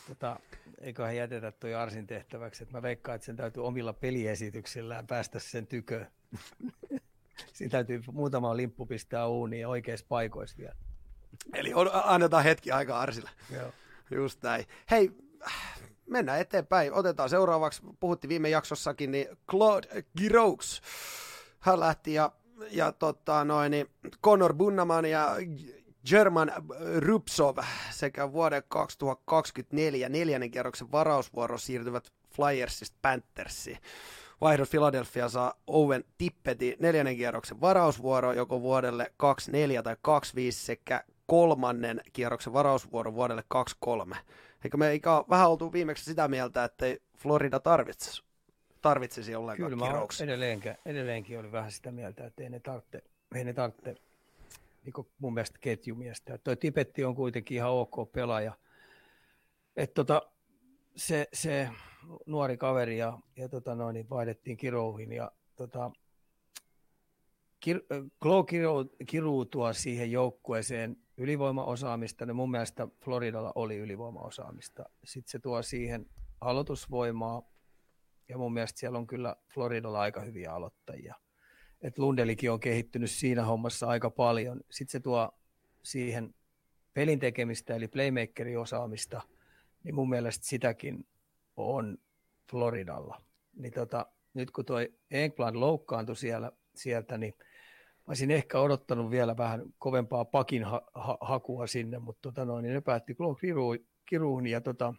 [0.08, 0.40] Tota,
[0.80, 5.66] eiköhän jätetä tuo Arsin tehtäväksi, että mä veikkaan, että sen täytyy omilla peliesityksillään päästä sen
[5.66, 6.06] tykö.
[7.52, 10.74] Siinä täytyy muutama limppu pistää uuniin oikeissa paikoissa vielä.
[11.54, 13.30] Eli on, annetaan hetki aikaa Arsille.
[13.50, 13.72] Joo.
[14.10, 14.64] Just näin.
[14.90, 15.10] Hei,
[16.06, 16.92] mennään eteenpäin.
[16.92, 20.80] Otetaan seuraavaksi, puhuttiin viime jaksossakin, niin Claude Giroux.
[21.60, 22.32] Hän lähti ja,
[22.70, 23.86] ja tota, noin, niin
[24.22, 25.36] Conor Bunnaman ja
[26.10, 26.52] German
[26.98, 27.58] Rupsov
[27.90, 33.78] sekä vuoden 2024 neljännen kerroksen varausvuoro siirtyvät Flyersista Panthersiin.
[34.40, 42.00] Vaihdos Philadelphia saa Owen Tippetin neljännen kierroksen varausvuoro joko vuodelle 24 tai 25 sekä kolmannen
[42.12, 44.16] kierroksen varausvuoro vuodelle 23.
[44.64, 46.86] Eikö me eikä vähän oltu viimeksi sitä mieltä, että
[47.18, 48.22] Florida tarvitsisi,
[48.82, 53.02] tarvitsisi ollenkaan Kyllä mä edelleenkin, edelleenkin oli vähän sitä mieltä, että ei ne tarvitse,
[53.34, 53.94] ei ne tarvitse
[54.84, 56.38] niin mun mielestä ketjumiestä.
[56.38, 58.52] Toi Tipetti on kuitenkin ihan ok pelaaja.
[59.76, 60.22] Et tota,
[60.96, 61.68] se, se,
[62.26, 65.90] nuori kaveri ja, ja tota noin, niin vaihdettiin Kirouhin ja tota,
[68.22, 68.46] Klo
[69.06, 74.84] kiruutua siihen joukkueeseen ylivoimaosaamista, niin mun mielestä Floridalla oli ylivoimaosaamista.
[75.04, 76.06] Sitten se tuo siihen
[76.40, 77.42] aloitusvoimaa,
[78.28, 81.14] ja mun mielestä siellä on kyllä Floridalla aika hyviä aloittajia.
[81.82, 84.60] Et Lundelikin on kehittynyt siinä hommassa aika paljon.
[84.70, 85.32] Sitten se tuo
[85.82, 86.34] siihen
[86.94, 89.22] pelin tekemistä, eli playmakerin osaamista,
[89.84, 91.06] niin mun mielestä sitäkin
[91.56, 91.98] on
[92.50, 93.22] Floridalla.
[93.56, 94.78] Niin tota, nyt kun tuo
[95.10, 97.34] England loukkaantui siellä, sieltä, niin
[98.06, 102.74] olisin ehkä odottanut vielä vähän kovempaa pakin ha- ha- hakua sinne, mutta tota noin, niin
[102.74, 104.94] ne päätti Claude Kiruun ja tota,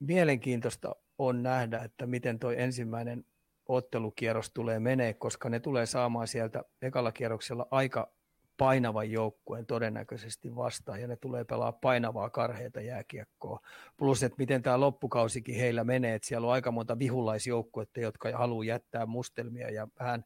[0.00, 3.24] mielenkiintoista on nähdä, että miten tuo ensimmäinen
[3.68, 8.12] ottelukierros tulee menee, koska ne tulee saamaan sieltä ekalla kierroksella aika
[8.56, 13.60] painavan joukkueen todennäköisesti vastaan ja ne tulee pelaa painavaa karheita jääkiekkoa.
[13.96, 18.64] Plus, että miten tämä loppukausikin heillä menee, että siellä on aika monta vihulaisjoukkuetta, jotka haluaa
[18.64, 20.24] jättää mustelmia ja vähän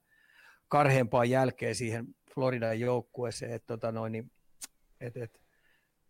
[0.68, 4.30] karheempaa jälkeen siihen Floridan joukkueeseen, että tota noin, niin,
[5.00, 5.40] et, et,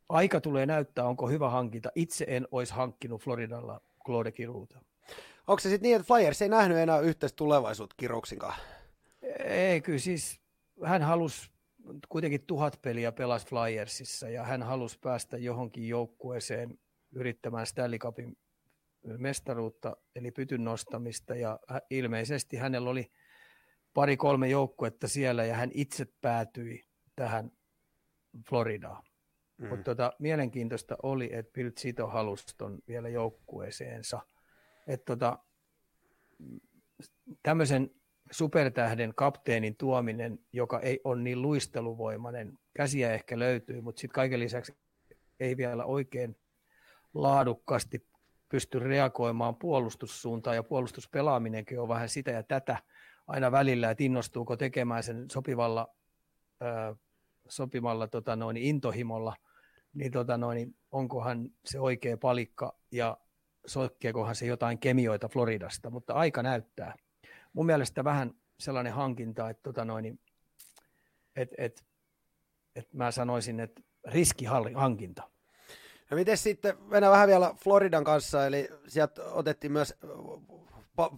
[0.09, 1.93] aika tulee näyttää, onko hyvä hankinta.
[1.95, 4.81] Itse en olisi hankkinut Floridalla Claude Kiruuta.
[5.47, 8.59] Onko se sitten niin, että Flyers ei nähnyt enää yhteistä tulevaisuutta Kiruksinkaan?
[9.45, 10.41] Ei, kyllä siis
[10.85, 11.51] hän halusi
[12.09, 16.79] kuitenkin tuhat peliä pelasi Flyersissa ja hän halusi päästä johonkin joukkueeseen
[17.13, 18.37] yrittämään Stanley Cupin
[19.19, 23.11] mestaruutta, eli pytyn nostamista, ja ilmeisesti hänellä oli
[23.95, 26.85] pari-kolme joukkuetta siellä, ja hän itse päätyi
[27.17, 27.51] tähän
[28.49, 29.03] Floridaan.
[29.59, 29.69] Mm.
[29.69, 34.21] Mutta tota, mielenkiintoista oli, että Bill Zito halusi ton vielä joukkueeseensa.
[34.87, 35.39] Että tota,
[37.43, 37.91] tämmöisen
[38.31, 44.73] supertähden kapteenin tuominen, joka ei ole niin luisteluvoimainen, käsiä ehkä löytyy, mutta sitten kaiken lisäksi
[45.41, 46.37] ei vielä oikein
[47.15, 48.07] laadukkaasti
[48.49, 50.57] pysty reagoimaan puolustussuuntaan.
[50.57, 52.77] Ja puolustuspelaaminenkin on vähän sitä ja tätä
[53.27, 55.89] aina välillä, että innostuuko tekemään sen sopivalla,
[56.61, 56.97] ää,
[57.49, 59.37] sopivalla tota noin, intohimolla,
[59.95, 63.17] niin, tota noin, onkohan se oikea palikka ja
[63.67, 66.95] soikkeekohan se jotain kemioita Floridasta, mutta aika näyttää
[67.53, 70.21] mun mielestä vähän sellainen hankinta, että tota noin,
[71.37, 71.85] et, et,
[72.77, 75.23] et mä sanoisin, että riskihankinta.
[76.11, 79.95] No miten sitten, mennään vähän vielä Floridan kanssa, eli sieltä otettiin myös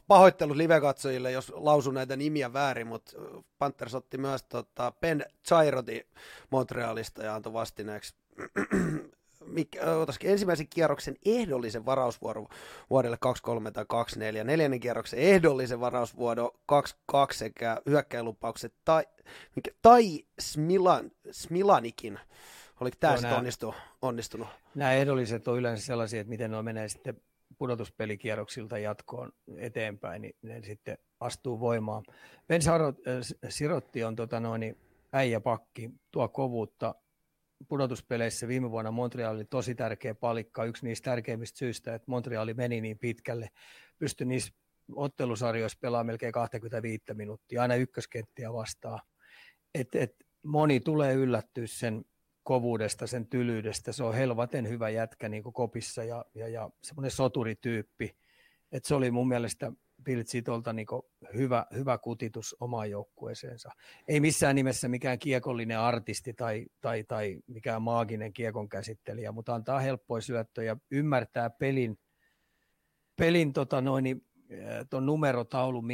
[0.08, 3.12] pahoittelut live-katsojille, jos lausun näitä nimiä väärin, mutta
[3.58, 6.08] Panthers otti myös tota, Ben Chairoti
[6.50, 8.14] Montrealista ja antoi vastineeksi
[10.24, 12.48] ensimmäisen kierroksen ehdollisen varausvuoron
[12.90, 19.04] vuodelle 23 tai 24, neljännen kierroksen ehdollisen varausvuoron 22 sekä hyökkäilupaukset tai,
[19.56, 22.18] mikä, tai Smilan, Smilanikin.
[22.80, 24.48] Oliko tämä sitten onnistu, onnistunut?
[24.74, 27.20] Nämä ehdolliset on yleensä sellaisia, että miten ne menee sitten
[27.58, 32.04] pudotuspelikierroksilta jatkoon eteenpäin, niin ne sitten astuu voimaan.
[32.48, 32.60] Ben
[33.48, 34.76] Sirotti on tota noin,
[35.12, 36.94] äijäpakki, tuo kovuutta
[37.68, 42.80] pudotuspeleissä viime vuonna Montreal oli tosi tärkeä palikka, yksi niistä tärkeimmistä syistä, että Montreali meni
[42.80, 43.48] niin pitkälle,
[43.98, 44.52] pystyi niissä
[44.96, 49.00] ottelusarjoissa pelaamaan melkein 25 minuuttia, aina ykköskenttiä vastaan.
[49.74, 52.04] Et, et moni tulee yllättyä sen
[52.42, 53.92] kovuudesta, sen tylyydestä.
[53.92, 58.16] Se on helvaten hyvä jätkä niin kopissa ja, ja, ja semmoinen soturityyppi.
[58.72, 60.86] Et se oli mun mielestä Bill Zitolta niin
[61.34, 63.70] hyvä, hyvä kutitus omaan joukkueeseensa.
[64.08, 69.80] Ei missään nimessä mikään kiekollinen artisti tai, tai, tai mikään maaginen kiekon käsittelijä, mutta antaa
[69.80, 71.98] helppoja syöttöjä, ymmärtää pelin,
[73.16, 74.26] pelin tota noin, niin,
[74.90, 75.86] tuon numerotaulun,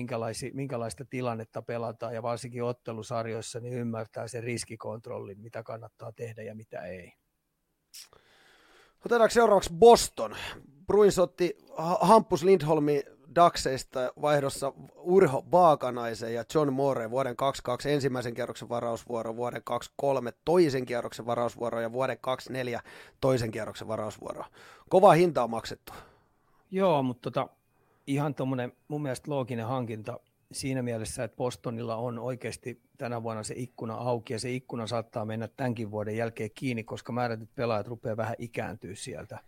[0.53, 6.83] minkälaista tilannetta pelataan ja varsinkin ottelusarjoissa, niin ymmärtää sen riskikontrollin, mitä kannattaa tehdä ja mitä
[6.83, 7.13] ei.
[9.05, 10.37] Otetaanko seuraavaksi Boston?
[10.87, 11.57] Bruins otti
[12.01, 13.03] Hampus Lindholmi
[13.37, 20.87] Daxeista vaihdossa Urho Baakanaisen ja John Moore vuoden 22 ensimmäisen kierroksen varausvuoro, vuoden 23 toisen
[20.87, 22.81] kierroksen varausvuoro ja vuoden 24
[23.21, 24.45] toisen kierroksen varausvuoro.
[24.89, 25.93] Kova hinta on maksettu.
[26.71, 27.49] Joo, mutta tota,
[28.07, 30.21] ihan tuommoinen mun mielestä looginen hankinta
[30.53, 35.25] siinä mielessä, että Bostonilla on oikeasti tänä vuonna se ikkuna auki ja se ikkuna saattaa
[35.25, 39.39] mennä tämänkin vuoden jälkeen kiinni, koska määrätyt pelaajat rupeaa vähän ikääntyä sieltä.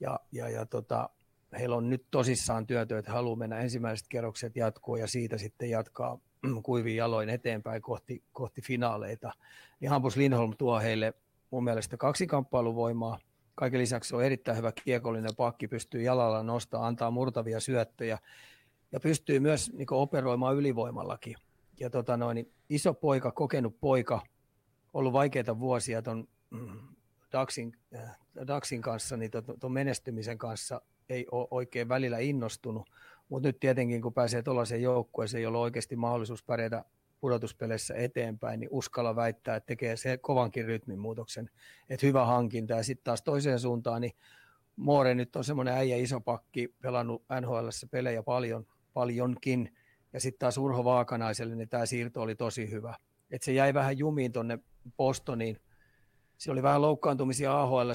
[0.00, 1.10] Ja, ja, ja tota,
[1.58, 6.18] heillä on nyt tosissaan työtä, että haluaa mennä ensimmäiset kerrokset jatkoon ja siitä sitten jatkaa
[6.62, 9.32] kuivin jaloin eteenpäin kohti, kohti finaaleita.
[9.80, 11.14] Niin Hampus Lindholm tuo heille
[11.50, 13.18] mun mielestä kaksi kamppailuvoimaa.
[13.54, 18.18] Kaiken lisäksi on erittäin hyvä kiekollinen pakki, pystyy jalalla nostaa, antaa murtavia syöttöjä
[18.92, 21.36] ja pystyy myös niin operoimaan ylivoimallakin.
[21.80, 24.20] Ja tota noin, iso poika, kokenut poika,
[24.94, 26.78] ollut vaikeita vuosia tuon mm,
[27.32, 29.30] Daxin, äh, Daxin kanssa, niin
[29.60, 32.90] tuon menestymisen kanssa ei ole oikein välillä innostunut,
[33.28, 36.84] mutta nyt tietenkin kun pääsee tuollaiseen joukkueeseen, jolla on oikeasti mahdollisuus pärjätä
[37.20, 41.50] pudotuspeleissä eteenpäin, niin uskalla väittää, että tekee se kovankin rytmin muutoksen,
[41.88, 42.74] että hyvä hankinta.
[42.74, 44.12] Ja sitten taas toiseen suuntaan, niin
[44.76, 49.76] Moore nyt on semmoinen äijä iso pakki, pelannut nhl pelejä paljon, paljonkin,
[50.12, 52.94] ja sitten taas Urho Vaakanaiselle, niin tämä siirto oli tosi hyvä.
[53.30, 54.58] Et se jäi vähän jumiin tuonne
[54.96, 55.56] Bostoniin.
[56.38, 57.90] Se oli vähän loukkaantumisia ahl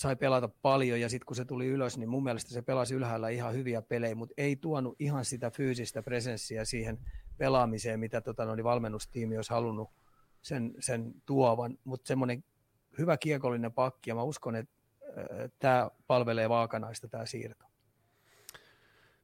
[0.00, 3.28] sai pelata paljon ja sitten kun se tuli ylös, niin mun mielestä se pelasi ylhäällä
[3.28, 6.98] ihan hyviä pelejä, mutta ei tuonut ihan sitä fyysistä presenssiä siihen
[7.38, 9.90] pelaamiseen, mitä tota, no, niin valmennustiimi olisi halunnut
[10.42, 12.44] sen, sen tuovan, mutta semmoinen
[12.98, 14.74] hyvä kiekollinen pakki ja mä uskon, että
[15.18, 17.69] äh, tämä palvelee vaakanaista tämä siirto.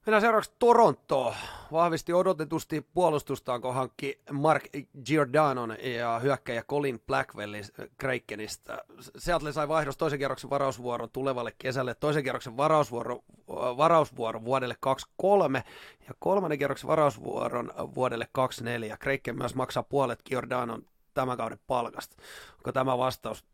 [0.07, 1.35] Mennään seuraavaksi Torontoon.
[1.73, 4.65] Vahvisti odotetusti puolustustaan, kun hankki Mark
[5.05, 7.55] Giordanon ja hyökkäjä Colin Blackwell
[7.99, 8.79] Krakenista.
[9.19, 15.65] Seattle sai vaihdos toisen kierroksen varausvuoron tulevalle kesälle, toisen kierroksen varausvuoro, varausvuoron vuodelle 23
[16.09, 18.97] ja kolmannen kierroksen varausvuoron vuodelle 24.
[18.97, 20.83] Kraken myös maksaa puolet Giordanon
[21.15, 22.17] tämän kauden palkasta.
[22.57, 23.45] Onko tämä vastaus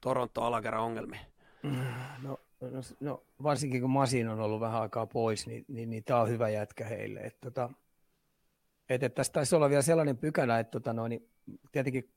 [0.00, 1.26] Toronto alakerran ongelmiin?
[2.22, 6.20] No No, no, varsinkin kun Masin on ollut vähän aikaa pois, niin, niin, niin tämä
[6.20, 7.20] on hyvä jätkä heille.
[7.20, 7.70] Et, tota,
[8.88, 11.30] et, et tässä taisi olla vielä sellainen pykälä, että tota, no, niin,
[11.72, 12.10] tietenkin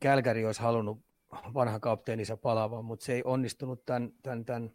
[0.00, 1.04] Kälkäri olisi halunnut
[1.54, 4.70] vanha kapteenissa palaavan, mutta se ei onnistunut tämän, tämän, tämän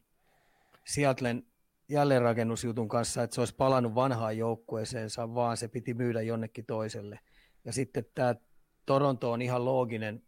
[0.86, 1.44] Seattlen
[1.90, 7.20] jälleenrakennusjutun kanssa, että se olisi palannut vanhaan joukkueeseensa, vaan se piti myydä jonnekin toiselle.
[7.66, 8.36] Ja sitten tämä
[8.86, 10.24] Toronto on ihan looginen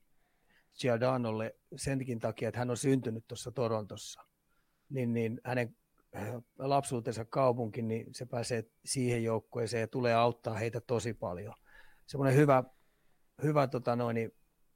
[0.82, 4.31] Giordanolle senkin takia, että hän on syntynyt tuossa Torontossa
[4.92, 5.76] niin, niin hänen
[6.16, 11.54] äh, lapsuutensa kaupunki, niin se pääsee siihen joukkueeseen ja tulee auttaa heitä tosi paljon.
[12.08, 12.64] Semmoinen hyvä,
[13.44, 14.32] hyvä tota noin,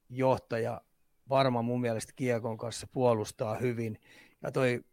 [0.10, 0.82] johtaja,
[1.30, 4.02] varma mun mielestä Kiekon kanssa puolustaa hyvin.
[4.42, 4.84] Ja toi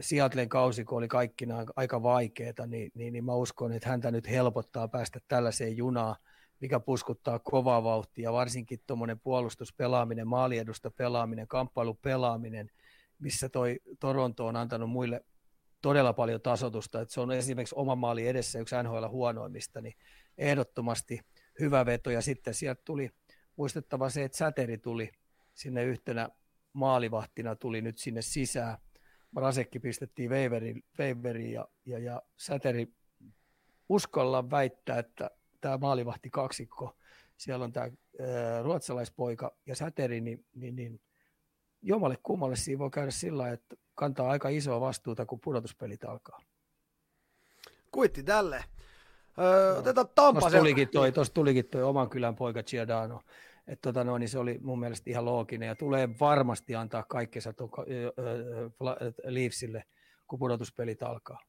[0.00, 4.30] Seattlen kausi, kun oli kaikkina aika vaikeaa, niin, niin, niin mä uskon, että häntä nyt
[4.30, 6.16] helpottaa päästä tällaiseen junaan,
[6.60, 12.70] mikä puskuttaa kovaa vauhtia, varsinkin tuommoinen puolustuspelaaminen, maaliedusta pelaaminen, kamppailupelaaminen,
[13.20, 15.24] missä toi Toronto on antanut muille
[15.82, 19.94] todella paljon tasotusta, että se on esimerkiksi oma maali edessä yksi NHL huonoimmista, niin
[20.38, 21.20] ehdottomasti
[21.60, 22.10] hyvä veto.
[22.10, 23.10] Ja sitten sieltä tuli
[23.56, 25.10] muistettava se, että Säteri tuli
[25.54, 26.28] sinne yhtenä
[26.72, 28.78] maalivahtina, tuli nyt sinne sisään.
[29.36, 32.88] Rasekki pistettiin Weberiin, Weberiin ja, ja, ja Säteri
[33.88, 35.30] uskalla väittää, että
[35.60, 36.96] tämä maalivahti kaksikko,
[37.36, 41.00] siellä on tämä ää, ruotsalaispoika ja Säteri, niin, niin, niin
[41.82, 46.40] jomalle kummalle siinä voi käydä sillä että kantaa aika isoa vastuuta, kun pudotuspelit alkaa.
[47.90, 48.64] Kuitti tälle.
[49.38, 49.78] Öö, no.
[49.78, 50.40] Otetaan Tampa.
[50.40, 53.20] Tuossa tulikin, toi, tulikin toi oman kylän poika Giordano.
[53.66, 57.54] Että tota no, niin se oli mun mielestä ihan looginen ja tulee varmasti antaa kaikkensa
[59.24, 59.84] Leafsille,
[60.26, 61.40] kun pudotuspelit alkaa.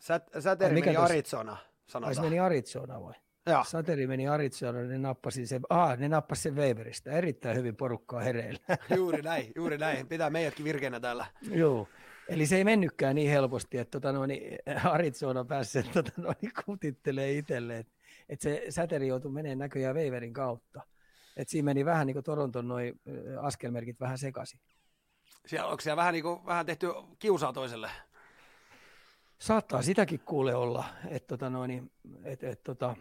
[0.00, 0.96] Sät, säteri meni.
[0.96, 2.08] Arizona, sanotaan.
[2.08, 3.14] Ai se meni Arizona vai?
[3.46, 3.64] Joo.
[3.64, 7.10] Sateri meni Arizona, ne nappasi sen, ah, ne nappasi sen Weberistä.
[7.10, 8.60] Erittäin hyvin porukkaa hereillä.
[8.96, 10.08] Juuri näin, juuri näin.
[10.08, 11.26] Pitää meidätkin virkeänä täällä.
[11.50, 11.88] Joo.
[12.28, 14.30] Eli se ei mennytkään niin helposti, että tota noin,
[14.84, 17.80] Arizona pääsi tota noin, kutittelee itselleen.
[17.80, 17.92] Että
[18.28, 20.80] et se säteri joutui menemään näköjään Weberin kautta.
[21.36, 23.00] Et siinä meni vähän niin kuin Toronton noin
[23.40, 24.60] askelmerkit vähän sekaisin.
[25.46, 26.86] Siellä, onko siellä vähän, niin kuin, vähän tehty
[27.18, 27.90] kiusaa toiselle?
[29.38, 31.90] Saattaa sitäkin kuule olla, että tota noin,
[32.24, 32.96] et, et, tota,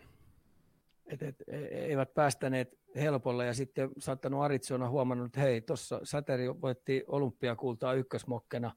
[1.07, 6.61] et, et, e, eivät päästäneet helpolla ja sitten saattanut Arizona huomannut, että hei, tuossa Säteri
[6.61, 8.75] voitti olympiakultaa ykkösmokkena,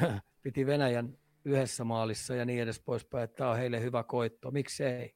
[0.42, 5.14] piti Venäjän yhdessä maalissa ja niin edes poispäin, että tämä on heille hyvä koitto, miksei?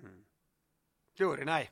[0.00, 0.24] Hmm.
[1.18, 1.68] Juuri näin.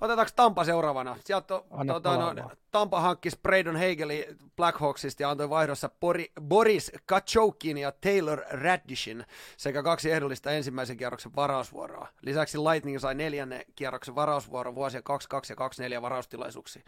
[0.00, 1.16] Otetaanko Tampa seuraavana?
[1.24, 1.46] Sieltä
[1.86, 8.42] tuota, no, Tampa hankki Braydon Hageli Blackhawksista ja antoi vaihdossa Bori, Boris Kachokin ja Taylor
[8.50, 9.24] Raddishin
[9.56, 12.08] sekä kaksi ehdollista ensimmäisen kierroksen varausvuoroa.
[12.22, 16.82] Lisäksi Lightning sai neljännen kierroksen varausvuoron vuosia 22 ja 24 varaustilaisuuksia.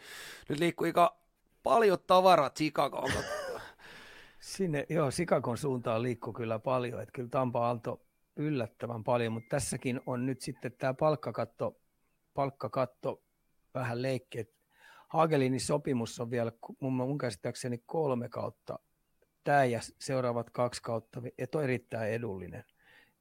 [0.48, 1.16] Nyt liikkuu aika
[1.62, 3.10] paljon tavaraa Chicagoon.
[4.40, 7.98] Sinne, joo, Sikakon suuntaan liikkuu kyllä paljon, että kyllä Tampa antoi
[8.36, 11.81] yllättävän paljon, mutta tässäkin on nyt sitten tämä palkkakatto
[12.34, 13.22] palkkakatto
[13.74, 14.46] vähän leikki.
[15.08, 18.78] Hagelinin sopimus on vielä mun, mun käsittääkseni kolme kautta
[19.44, 22.64] tämä ja seuraavat kaksi kautta, että on erittäin edullinen.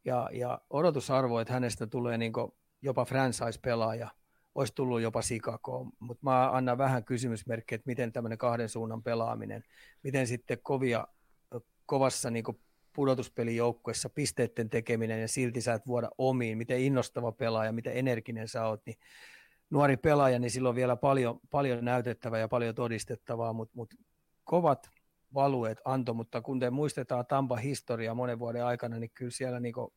[0.06, 2.34] Ja, ja odotusarvo, että hänestä tulee niin
[2.82, 4.10] jopa franchise-pelaaja,
[4.56, 9.63] olisi tullut jopa Sikakoon, mutta mä annan vähän kysymysmerkkejä, että miten tämmöinen kahden suunnan pelaaminen,
[10.04, 11.08] miten sitten kovia,
[11.86, 12.43] kovassa niin
[12.93, 18.67] pudotuspelijoukkuessa pisteiden tekeminen ja silti sä et vuoda omiin, miten innostava pelaaja, miten energinen sä
[18.67, 18.97] oot, niin
[19.69, 23.93] nuori pelaaja, niin silloin vielä paljon, paljon näytettävää ja paljon todistettavaa, mutta mut
[24.43, 24.89] kovat
[25.34, 29.93] valueet anto, mutta kun te muistetaan Tampa historiaa monen vuoden aikana, niin kyllä siellä niinku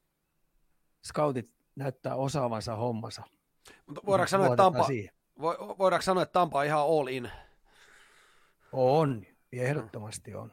[1.07, 3.23] scoutit näyttää osaavansa hommansa.
[3.87, 4.87] Mutta voidaanko sanoa, että Tampa,
[5.79, 7.31] voidaanko sanoa, että Tampa on ihan all in?
[8.73, 10.53] On, ehdottomasti on.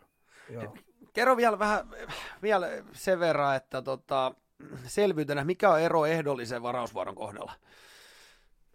[0.50, 0.76] Joo.
[1.14, 1.90] Kerro vielä vähän
[2.42, 4.36] vielä sen verran, että tota,
[4.84, 7.54] selvyytenä, mikä on ero ehdollisen varausvuoron kohdalla?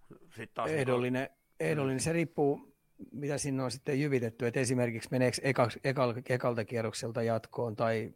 [0.09, 1.29] Sitten taas ehdollinen,
[1.61, 2.77] ehdollinen, se riippuu,
[3.13, 8.15] mitä sinne on sitten jyvitetty, että esimerkiksi meneekö ekal, ekal, ekalta kierrokselta jatkoon tai,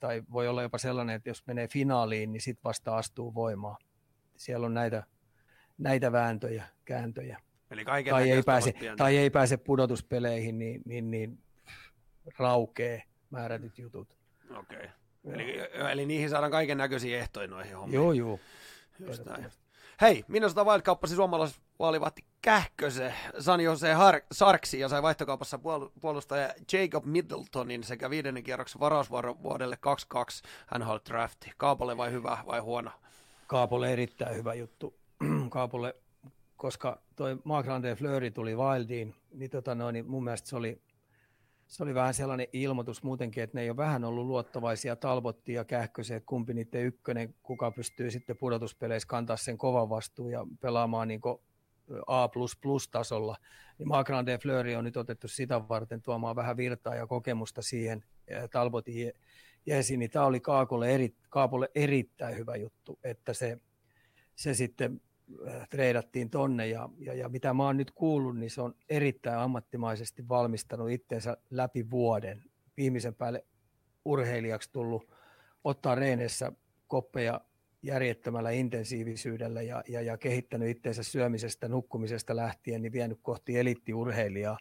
[0.00, 3.76] tai voi olla jopa sellainen, että jos menee finaaliin, niin sitten vasta astuu voimaan.
[4.36, 5.02] Siellä on näitä,
[5.78, 7.40] näitä vääntöjä, kääntöjä.
[7.70, 11.38] Eli tai, ei pääse, tai ei pääse pudotuspeleihin, niin, niin, niin
[12.38, 14.08] raukee määrätyt jutut.
[14.58, 14.78] Okei.
[14.78, 14.88] Okay.
[15.34, 15.58] Eli,
[15.92, 17.94] eli niihin saadaan kaiken näköisiä ehtoja noihin hommiin.
[17.94, 18.38] Joo, joo.
[19.00, 19.46] Just näin.
[20.00, 26.54] Hei, Minnesota Wild kauppasi suomalaisvaalivahti Kähköse, San Jose Har- Sarksi ja sai vaihtokaupassa puol- puolustaja
[26.72, 30.42] Jacob Middletonin sekä viidennen kierroksen varausvuoro vuodelle 22
[30.78, 31.52] NHL Drafti.
[31.56, 32.90] Kaapolle vai hyvä vai huono?
[33.46, 34.94] Kaapolle erittäin hyvä juttu.
[35.50, 35.94] Kaapolle,
[36.56, 40.80] koska toi Mark Fleury tuli Wildiin, niin, tota noin, niin mun mielestä se oli
[41.66, 45.64] se oli vähän sellainen ilmoitus muutenkin, että ne ei ole vähän ollut luottavaisia Talbotti ja
[45.64, 51.08] Kähkösen, että kumpi niiden ykkönen, kuka pystyy sitten pudotuspeleissä kantaa sen kovan vastuun ja pelaamaan
[51.08, 51.20] niin
[52.06, 53.36] A++-tasolla.
[53.78, 58.04] Niin Grande Fleury on nyt otettu sitä varten tuomaan vähän virtaa ja kokemusta siihen
[58.50, 59.12] Talbotin
[59.66, 63.58] jeesi, niin tämä oli Kaakolle, eri, Kaapolle erittäin hyvä juttu, että se,
[64.34, 65.00] se sitten
[65.70, 70.28] treidattiin tonne ja, ja, ja mitä mä oon nyt kuullut, niin se on erittäin ammattimaisesti
[70.28, 72.44] valmistanut itseensä läpi vuoden.
[72.76, 73.44] Viimeisen päälle
[74.04, 75.10] urheilijaksi tullut
[75.64, 76.52] ottaa reenessä
[76.88, 77.40] koppeja
[77.82, 84.58] järjettömällä intensiivisyydellä ja, ja, ja kehittänyt itseensä syömisestä, nukkumisesta lähtien, niin vienyt kohti elittiurheilijaa,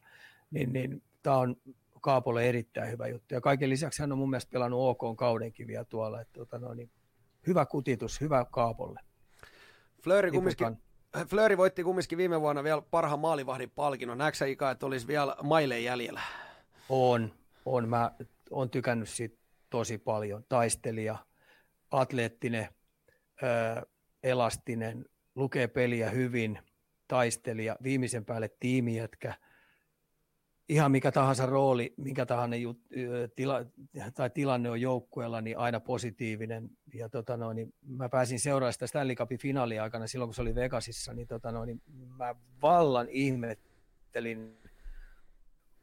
[0.52, 1.56] niin, niin tämä on
[2.02, 3.34] Kaapolle erittäin hyvä juttu.
[3.34, 6.22] Ja kaiken lisäksi hän on mun mielestä pelannut OK kaudenkin vielä tuolla.
[6.22, 6.90] Että, tota, no, niin,
[7.48, 9.00] hyvä kutitus, hyvä Kaapolle.
[10.04, 10.78] Flööri, kumminkin,
[11.30, 14.18] Flööri voitti kumminkin viime vuonna vielä parhaan maalivahdin palkinnon.
[14.18, 16.22] Näetkö Ika, että olisi vielä maille jäljellä?
[16.90, 17.34] On,
[17.66, 17.90] on.
[17.90, 18.12] Mä
[18.52, 19.38] oon tykännyt siitä
[19.70, 20.46] tosi paljon.
[20.50, 21.16] Taistelija,
[21.92, 22.70] atleettinen,
[23.44, 23.82] ö,
[24.24, 26.60] elastinen, lukee peliä hyvin,
[27.08, 29.34] taistelija, viimeisen päälle tiimijätkä.
[30.70, 32.80] Ihan mikä tahansa rooli, mikä tahansa jut,
[33.36, 33.66] tila,
[34.14, 36.70] tai tilanne on joukkueella, niin aina positiivinen.
[36.94, 40.42] Ja tota noin, niin mä pääsin seuraamaan sitä Stanley Cupin finaalia aikana silloin, kun se
[40.42, 41.82] oli Vegasissa, niin, tota noin, niin
[42.18, 44.58] mä vallan ihmettelin,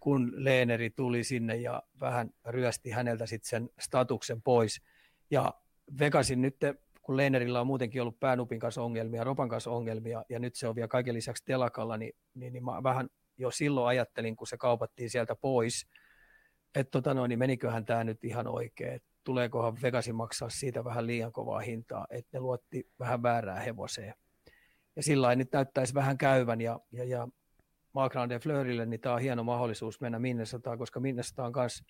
[0.00, 4.82] kun Leeneri tuli sinne ja vähän ryösti häneltä sitten sen statuksen pois.
[5.30, 5.54] Ja
[5.98, 6.56] Vegasin nyt,
[7.02, 10.74] kun Leenerillä on muutenkin ollut päänupin kanssa ongelmia, Ropan kanssa ongelmia, ja nyt se on
[10.74, 13.10] vielä kaiken lisäksi telakalla, niin, niin, niin mä vähän
[13.40, 15.86] jo silloin ajattelin, kun se kaupattiin sieltä pois,
[16.74, 21.06] että tota noin, niin meniköhän tämä nyt ihan oikein, että tuleekohan Vegasin maksaa siitä vähän
[21.06, 24.14] liian kovaa hintaa, että ne luotti vähän väärää hevoseen.
[24.96, 27.28] Ja sillä nyt näyttäisi vähän käyvän, ja, ja, ja
[27.92, 28.12] Mark
[28.42, 31.82] Fleurille, niin tämä on hieno mahdollisuus mennä Minnesotaan, koska Minnesota on myös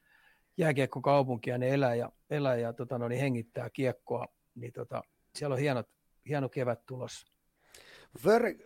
[0.57, 5.03] jääkiekkokaupunki ja ne elää ja, elää ja tota, no, niin hengittää kiekkoa, niin tota,
[5.35, 5.89] siellä on hienot,
[6.29, 7.33] hieno kevät tulossa.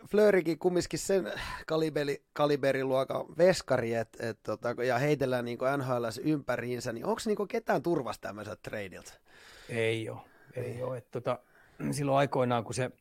[0.09, 1.31] Flöörikin kumminkin sen
[1.67, 7.83] kaliberi, kaliberiluokan veskari, et, et, tota, ja heitellään niin NHL ympäriinsä, niin onko niin ketään
[7.83, 9.13] turvasta tämmöiseltä treidiltä?
[9.69, 10.19] Ei ole,
[10.55, 10.97] ei ole.
[10.97, 11.39] Et, tota,
[11.91, 12.91] silloin aikoinaan, kun se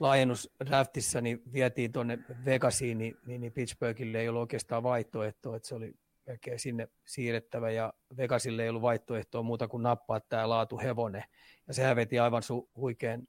[0.00, 5.68] laajennus draftissa niin vietiin tuonne Vegasiin, niin, niin, niin Pittsburghille ei ollut oikeastaan vaihtoehtoa, että
[5.68, 5.94] se oli
[6.26, 11.24] melkein sinne siirrettävä ja Vegasille ei ollut vaihtoehtoa muuta kuin nappaa tämä laatu hevonen.
[11.68, 13.22] Ja sehän veti aivan su- huikean,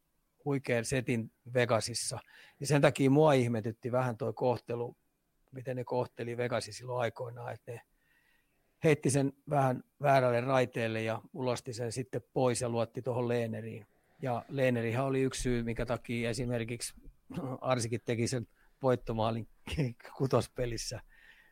[0.46, 2.20] huikean setin Vegasissa.
[2.60, 4.98] Ja sen takia mua ihmetytti vähän tuo kohtelu,
[5.52, 7.82] miten ne kohteli Vegasi silloin aikoinaan, että ne
[8.84, 13.86] heitti sen vähän väärälle raiteelle ja ulosti sen sitten pois ja luotti tuohon Leeneriin.
[14.22, 16.94] Ja Leenerihan oli yksi syy, minkä takia esimerkiksi
[17.62, 18.48] Arsikin teki sen
[18.82, 19.48] voittomaalin
[20.18, 21.02] kutospelissä,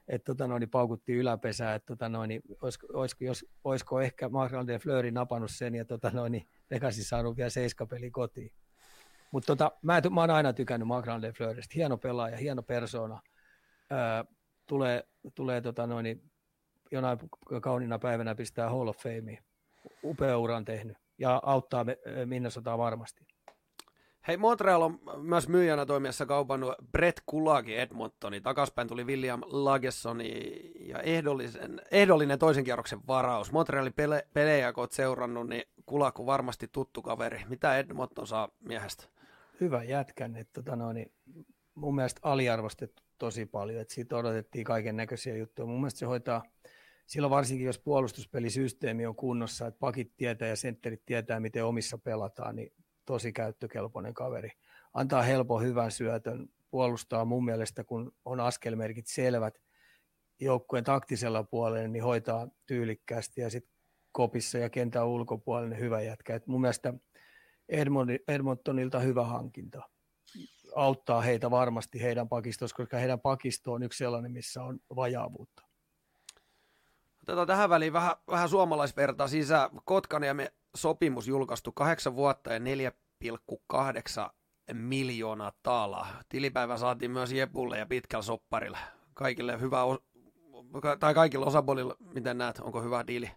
[0.08, 4.28] että tota noin, niin paukuttiin yläpesää, että tota noin, niin olisiko, olisiko, jos, olisiko ehkä
[4.28, 8.52] Mark-André Fleury napannut sen ja tota noin, niin Vegasin saanut vielä seiskapeli kotiin.
[9.32, 11.74] Mutta tota, mä, mä oon aina tykännyt Mark-André Fleurystä.
[11.76, 13.22] Hieno pelaaja, hieno persona.
[13.92, 14.34] Öö,
[14.66, 15.04] tulee
[15.36, 16.32] tulee tota noin, niin
[16.92, 17.20] jonain
[17.62, 19.44] kauniina päivänä pistää Hall of Fameen.
[20.04, 21.86] Upea uran tehnyt ja auttaa
[22.26, 23.26] Minnesotaa varmasti.
[24.28, 28.42] Hei, Montreal on myös myyjänä toimijassa kaupannut Brett Kulagi Edmontoni.
[28.42, 33.52] Takaspäin tuli William Lagessoni ja ehdollisen, ehdollinen toisen kierroksen varaus.
[33.52, 37.46] Montrealin pele, pelejä, kun olet seurannut, niin Kulaku varmasti tuttu kaveri.
[37.50, 39.19] Mitä Edmonton saa miehestä?
[39.62, 40.36] Hyvä jätkän.
[40.36, 41.12] Että, tota no, niin
[41.76, 43.82] mun mielestä aliarvostettu tosi paljon.
[43.82, 45.66] Että siitä odotettiin kaiken näköisiä juttuja.
[45.66, 46.44] Mun mielestä se hoitaa,
[47.08, 52.56] silloin varsinkin jos puolustuspelisysteemi on kunnossa, että pakit tietää ja sentterit tietää, miten omissa pelataan,
[52.56, 52.74] niin
[53.06, 54.52] tosi käyttökelpoinen kaveri.
[54.94, 59.54] Antaa helpon hyvän syötön, puolustaa mun mielestä, kun on askelmerkit selvät
[60.40, 63.74] joukkueen taktisella puolella, niin hoitaa tyylikkäästi ja sitten
[64.12, 66.36] kopissa ja kentän ulkopuolinen hyvä jätkä.
[66.36, 66.94] Et mun mielestä
[68.28, 69.82] Edmontonilta hyvä hankinta.
[70.76, 75.64] Auttaa heitä varmasti heidän pakistossa, koska heidän pakisto on yksi sellainen, missä on vajaavuutta.
[77.24, 79.70] Otetaan tähän väliin vähän, vähän suomalaisvertaa sisään.
[80.34, 84.30] me sopimus julkaistu kahdeksan vuotta ja 4,8
[84.74, 86.08] miljoonaa taalaa.
[86.30, 88.78] Tilipäivä saatiin myös Jepulle ja pitkällä sopparilla.
[89.14, 89.82] Kaikille hyvä,
[91.00, 93.32] tai kaikilla osapuolilla, miten näet, onko hyvä diili?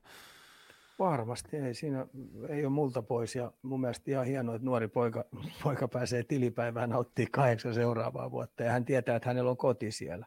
[1.02, 2.06] Varmasti ei, siinä
[2.48, 5.24] ei ole multa pois ja mun mielestä ihan hienoa, että nuori poika,
[5.64, 10.26] poika pääsee tilipäivään nauttii kahdeksan seuraavaa vuotta ja hän tietää, että hänellä on koti siellä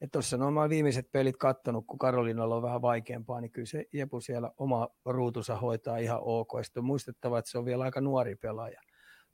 [0.00, 3.84] että tuossa no, mä viimeiset pelit kattonut, kun Karolinalla on vähän vaikeampaa, niin kyllä se
[3.92, 6.50] Jepu siellä oma ruutunsa hoitaa ihan ok.
[6.62, 8.80] Sitten on muistettava, että se on vielä aika nuori pelaaja.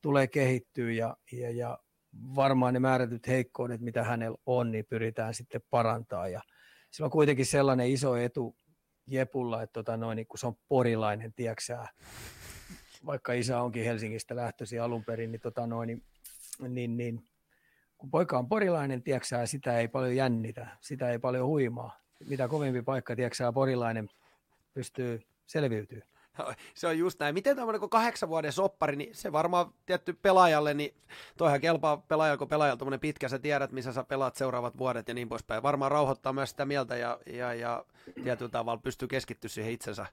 [0.00, 1.78] Tulee kehittyä ja, ja, ja
[2.36, 6.28] varmaan ne määrätyt heikkoudet, mitä hänellä on, niin pyritään sitten parantaa.
[6.28, 6.42] Ja
[6.90, 8.56] sillä on kuitenkin sellainen iso etu
[9.06, 11.88] Jepulla, että tota noin, niin kun se on porilainen, tieksää,
[13.06, 17.24] vaikka isä onkin Helsingistä lähtöisin alun perin, niin, tota noin, niin, niin, niin
[17.98, 22.00] kun poika on porilainen, tieksää, sitä ei paljon jännitä, sitä ei paljon huimaa.
[22.28, 24.08] Mitä kovempi paikka, tieksää, porilainen
[24.74, 26.02] pystyy selviytyy.
[26.74, 27.34] Se on just näin.
[27.34, 30.94] Miten tämmöinen kuin kahdeksan vuoden soppari, niin se varmaan tietty pelaajalle, niin
[31.36, 35.14] toihan kelpaa pelaajalle, kun pelaajalle tuommoinen pitkä, sä tiedät, missä sä pelaat seuraavat vuodet ja
[35.14, 35.62] niin poispäin.
[35.62, 37.84] Varmaan rauhoittaa myös sitä mieltä ja, ja, ja
[38.22, 40.06] tietyllä tavalla pystyy keskittyä siihen itsensä.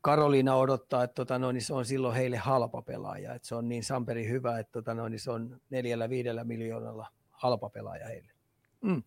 [0.00, 3.68] Karoliina odottaa, että tota, no, niin se on silloin heille halpa pelaaja, että se on
[3.68, 8.32] niin Samperi hyvä, että tota, no, niin se on neljällä viidellä miljoonalla halpa pelaaja heille.
[8.80, 9.02] Mm.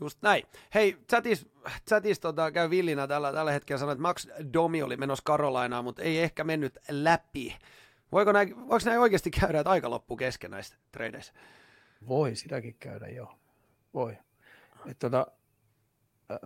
[0.00, 0.42] Just näin.
[0.74, 1.48] Hei, chatis,
[1.88, 6.02] chatis tota, käy villinä tällä, tällä hetkellä sanoa, että Max Domi oli menossa Karolainaan, mutta
[6.02, 7.56] ei ehkä mennyt läpi.
[8.12, 11.32] Voiko näin, voiko näin oikeasti käydä, että aika loppuu kesken näistä tradeissä?
[12.08, 13.34] Voi sitäkin käydä, joo.
[13.94, 14.18] Voi.
[14.90, 15.26] Et tota,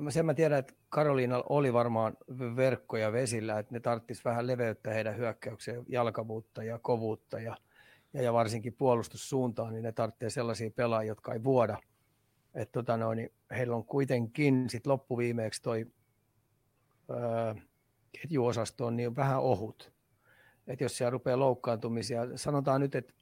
[0.09, 2.17] sen mä tiedän, että Karoliinalla oli varmaan
[2.57, 7.57] verkkoja vesillä, että ne tarvitsisi vähän leveyttä heidän hyökkäykseen, jalkavuutta ja kovuutta ja,
[8.13, 11.79] ja, ja varsinkin puolustussuuntaan, niin ne tarvitsee sellaisia pelaajia, jotka ei vuoda.
[12.55, 15.87] Et tota noin, niin heillä on kuitenkin sit loppuviimeeksi toi
[17.11, 17.55] öö,
[18.21, 19.93] ketjuosasto on niin vähän ohut.
[20.67, 23.15] Et jos siellä rupeaa loukkaantumisia, sanotaan nyt, että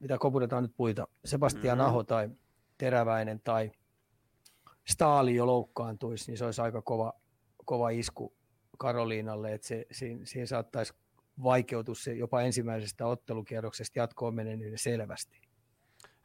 [0.00, 1.88] mitä koputetaan nyt puita, Sebastian mm-hmm.
[1.88, 2.30] Aho tai
[2.78, 3.70] Teräväinen tai
[4.88, 7.12] Staali jo loukkaantuisi, niin se olisi aika kova,
[7.64, 8.34] kova isku
[8.78, 10.94] Karoliinalle, että se, siinä, siinä saattaisi
[11.42, 15.40] vaikeutus se jopa ensimmäisestä ottelukierroksesta jatkoon meneminen selvästi.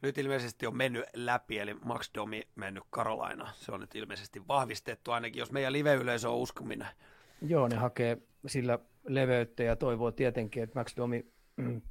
[0.03, 3.51] Nyt ilmeisesti on mennyt läpi, eli Max Domi mennyt Karolaina.
[3.55, 6.87] Se on nyt ilmeisesti vahvistettu, ainakin jos meidän live-yleisö on uskominen.
[7.41, 11.81] Joo, ne hakee sillä leveyttä ja toivoo tietenkin, että Max Domi mm,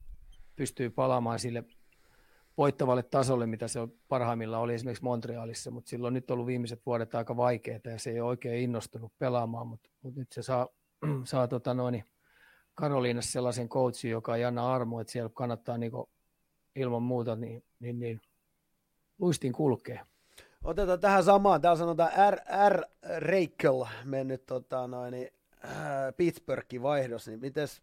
[0.56, 1.64] pystyy palaamaan sille
[2.58, 3.92] voittavalle tasolle, mitä se on
[4.56, 8.28] oli esimerkiksi Montrealissa, mutta silloin nyt ollut viimeiset vuodet aika vaikeita ja se ei ole
[8.28, 10.68] oikein innostunut pelaamaan, mutta, mutta nyt se saa,
[11.24, 12.04] saa tota noin,
[12.74, 15.92] Karoliinassa sellaisen coachin, joka ei anna armoa, että siellä kannattaa niin
[16.76, 18.20] ilman muuta niin, niin, niin
[19.18, 20.00] luistin kulkee.
[20.64, 21.60] Otetaan tähän samaan.
[21.60, 22.38] Täällä sanotaan R.
[22.68, 22.82] R.
[23.18, 25.14] Reikel mennyt tota, noin,
[25.64, 25.70] äh,
[26.16, 27.82] Pittsburghin vaihdos, niin mites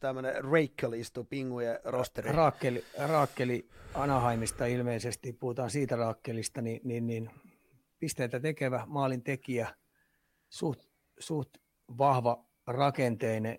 [0.00, 2.32] tämmöinen Reikel istuu pingujen rosteri?
[2.32, 7.30] Raakkeli, Raakkeli Anaheimista ilmeisesti, puhutaan siitä Raakkelista, niin, niin, niin
[7.98, 9.74] pisteitä tekevä maalin tekijä,
[10.48, 10.80] suht,
[11.18, 11.56] suht
[11.98, 13.58] vahva rakenteinen,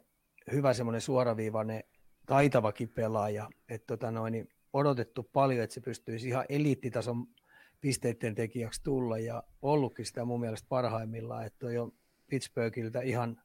[0.52, 1.84] hyvä semmoinen suoraviivainen,
[2.26, 7.28] taitavakin pelaaja, että tota noin, niin odotettu paljon, että se pystyisi ihan eliittitason
[7.82, 11.92] pisteiden tekijäksi tulla ja ollutkin sitä mun mielestä parhaimmillaan, että on jo
[12.30, 13.42] Pittsburghiltä ihan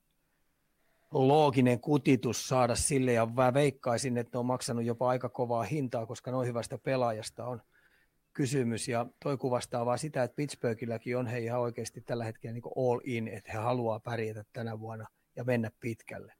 [1.10, 6.06] looginen kutitus saada sille ja mä veikkaisin, että ne on maksanut jopa aika kovaa hintaa,
[6.06, 7.62] koska noin hyvästä pelaajasta on
[8.32, 12.62] kysymys ja toi kuvastaa vaan sitä, että Pittsburghilläkin on he ihan oikeasti tällä hetkellä niin
[12.76, 15.06] all in, että he haluaa pärjätä tänä vuonna
[15.36, 16.37] ja mennä pitkälle.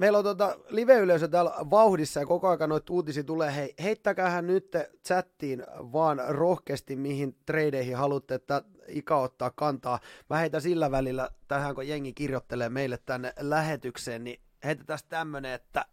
[0.00, 3.56] Meillä on tota live-yleisö täällä vauhdissa ja koko ajan noita uutisia tulee.
[3.56, 4.76] Hei, heittäkäähän nyt
[5.06, 9.98] chattiin vaan rohkeasti, mihin tradeihin haluatte, että Ika ottaa kantaa.
[10.30, 15.84] Mä heitän sillä välillä tähän, kun jengi kirjoittelee meille tänne lähetykseen, niin heitetään tämmönen, että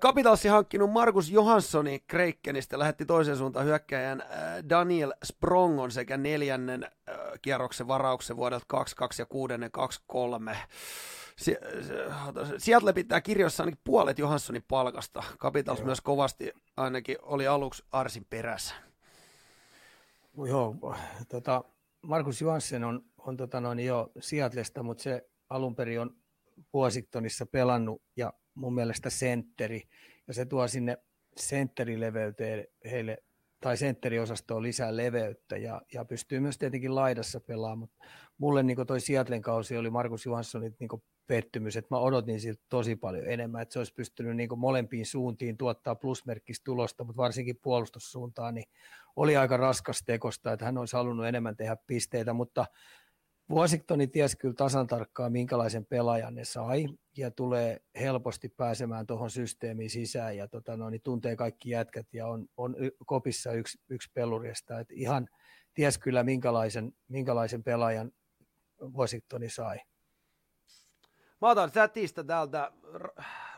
[0.00, 4.22] Kapitalsi hankkinut Markus Johanssoni Kreikkenistä lähetti toisen suuntaan hyökkäjän
[4.68, 6.86] Daniel Sprongon sekä neljännen
[7.42, 10.56] kierroksen varauksen vuodelta 22 ja kuudennen 23.
[12.58, 15.22] Seattle pitää kirjoissa ainakin puolet Johanssonin palkasta.
[15.38, 15.86] Capitals Joo.
[15.86, 18.74] myös kovasti ainakin oli aluksi Arsin perässä.
[20.48, 20.76] Joo,
[21.28, 21.64] tota,
[22.02, 26.16] Markus Johansson on, on tota noin jo Seattlesta, mutta se alun perin on
[26.74, 29.82] Washingtonissa pelannut ja mun mielestä sentteri.
[30.28, 30.98] Ja se tuo sinne
[31.36, 33.18] sentterileveyteen heille
[33.60, 37.98] tai sentteriosastoon lisää leveyttä ja, ja pystyy myös tietenkin laidassa pelaamaan, mutta
[38.38, 40.88] mulle niin toi Seattlen kausi oli Markus Johanssonin niin
[41.28, 45.56] pettymys, että mä odotin siltä tosi paljon enemmän, että se olisi pystynyt niin molempiin suuntiin
[45.56, 48.68] tuottaa plusmerkkistä tulosta, mutta varsinkin puolustussuuntaan, niin
[49.16, 52.66] oli aika raskas tekosta, että hän olisi halunnut enemmän tehdä pisteitä, mutta
[53.50, 59.90] Washingtoni tiesi kyllä tasan tarkkaan, minkälaisen pelaajan ne sai, ja tulee helposti pääsemään tuohon systeemiin
[59.90, 62.76] sisään, ja tota, no, niin tuntee kaikki jätkät, ja on, on
[63.06, 65.28] kopissa yksi, yksi pelurista, että ihan
[65.74, 68.12] ties kyllä, minkälaisen, minkälaisen pelaajan
[68.96, 69.78] Washingtoni sai.
[71.40, 72.72] Mä otan chatista täältä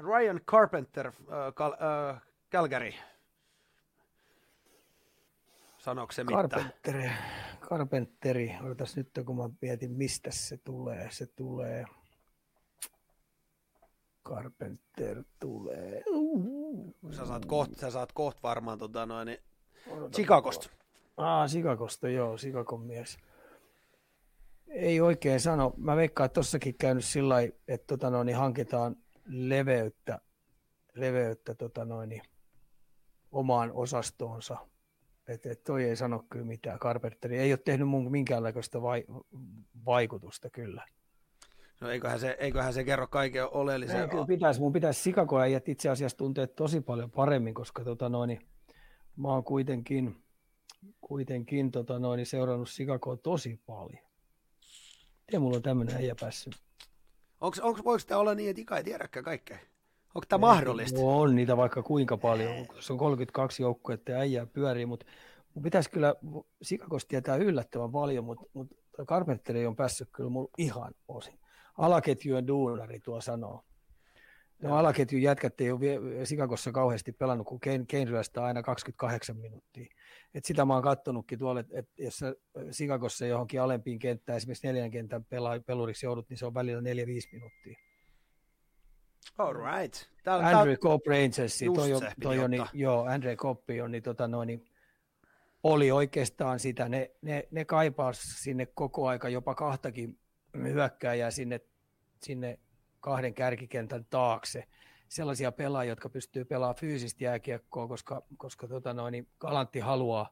[0.00, 1.14] Ryan Carpenter, äh,
[1.54, 2.22] Cal, äh,
[2.52, 2.92] Calgary.
[5.78, 7.18] Sanoiko se Carpenteri, mitään?
[7.60, 11.08] Carpenteri, odotas nyt kun mä mietin mistä se tulee.
[11.10, 11.84] Se tulee,
[14.28, 16.02] Carpenter tulee.
[17.10, 19.38] Sä saat koht, sä saat koht varmaan tota noin,
[20.14, 20.70] Chicagosta.
[21.16, 23.18] Ah, Chicagosta, joo, Chicagon mies.
[24.70, 25.74] Ei oikein sano.
[25.76, 28.96] Mä veikkaan, että tossakin käynyt sillä että tota noin, hankitaan
[29.26, 30.20] leveyttä,
[30.94, 32.22] leveyttä tota noin,
[33.32, 34.56] omaan osastoonsa.
[35.28, 36.78] Että et toi ei sano kyllä mitään.
[36.78, 39.04] Carpenteri ei ole tehnyt mun minkäänlaista vai,
[39.84, 40.86] vaikutusta kyllä.
[41.80, 44.00] No eiköhän se, eiköhän se kerro kaiken oleellisen.
[44.00, 48.40] Ei, kyllä pitäisi, mun pitäisi sikakoajat itse asiassa tuntea tosi paljon paremmin, koska tota noin,
[49.16, 50.22] mä oon kuitenkin,
[51.00, 54.09] kuitenkin tota noin, seurannut sikakoa tosi paljon.
[55.30, 56.56] Miten mulla on tämmöinen äijä päässyt?
[57.40, 59.58] Onks, onks, voiko tämä olla niin, että Ika ei tiedäkään kaikkea?
[60.14, 61.00] Onko tämä mahdollista?
[61.00, 62.66] On niitä vaikka kuinka paljon.
[62.80, 65.06] Se on 32 joukkoa, että äijää pyörii, mutta
[65.62, 66.14] pitäisi kyllä
[66.62, 71.38] Sikakosta tietää yllättävän paljon, mutta, mutta Carpenteri on päässyt kyllä mulla ihan osin.
[71.78, 73.64] Alaketjujen duunari tuo sanoo.
[74.62, 75.80] No alaketjun jätkät ei ole
[76.24, 79.86] Sikakossa kauheasti pelannut, kun Kane, Kane ryöstää aina 28 minuuttia.
[80.34, 82.34] Et sitä mä oon kattonutkin tuolla, että et jos sä
[82.70, 86.84] Sikakossa johonkin alempiin kenttään, esimerkiksi neljän kentän pela, peluriksi joudut, niin se on välillä 4-5
[87.32, 87.78] minuuttia.
[89.38, 89.94] All right.
[90.24, 90.76] Tää, Andrew tää...
[90.76, 94.64] Cobb Rangersi, toi, on, toi on, niin, joo, Andre Koppi on, niin, tota, noin, niin,
[95.62, 100.18] oli oikeastaan sitä, ne, ne, ne kaipaa sinne koko aika jopa kahtakin
[100.62, 101.60] hyökkääjää sinne,
[102.22, 102.58] sinne
[103.00, 104.64] kahden kärkikentän taakse.
[105.08, 110.30] Sellaisia pelaajia, jotka pystyy pelaamaan fyysistä jääkiekkoa, koska, koska tota noin, niin Galantti haluaa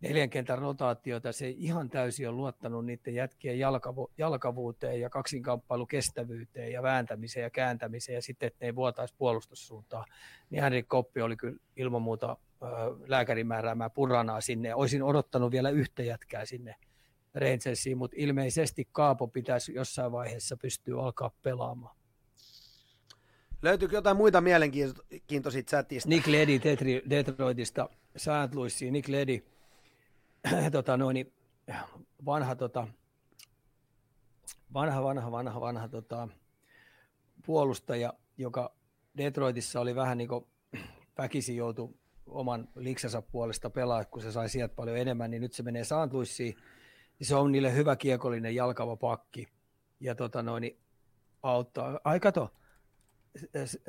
[0.00, 1.32] neljän kentän rotaatiota.
[1.32, 7.50] Se ihan täysin on luottanut niiden jätkien jalkavu, jalkavuuteen ja kaksinkamppailu kestävyyteen ja vääntämiseen ja
[7.50, 10.04] kääntämiseen ja sitten, että ne ei vuotaisi puolustussuuntaan.
[10.50, 12.36] Niin Henrik Koppi oli kyllä ilman muuta
[13.06, 14.74] lääkärin määräämää puranaa sinne.
[14.74, 16.74] Olisin odottanut vielä yhtä jätkää sinne
[17.34, 21.97] Rangersiin, mutta ilmeisesti Kaapo pitäisi jossain vaiheessa pystyä alkaa pelaamaan.
[23.62, 26.08] Löytyykö jotain muita mielenkiintoisia chatista?
[26.08, 26.60] Nick Ledi
[27.10, 28.54] Detroitista, St.
[28.54, 29.44] Louisiin, Nick Ledi,
[30.72, 31.32] tota, noin,
[32.24, 32.88] vanha, tota,
[34.74, 36.28] vanha, vanha, vanha, vanha tota,
[37.46, 38.74] puolustaja, joka
[39.16, 40.46] Detroitissa oli vähän niin kuin
[41.18, 41.94] väkisin joutui
[42.26, 46.12] oman liksansa puolesta pelaa, kun se sai sieltä paljon enemmän, niin nyt se menee St.
[46.12, 46.56] Louisiin,
[47.18, 49.48] niin se on niille hyvä kiekollinen jalkava pakki.
[50.00, 50.78] Ja tota noin, niin
[51.42, 52.00] auttaa.
[52.04, 52.52] Ai kato,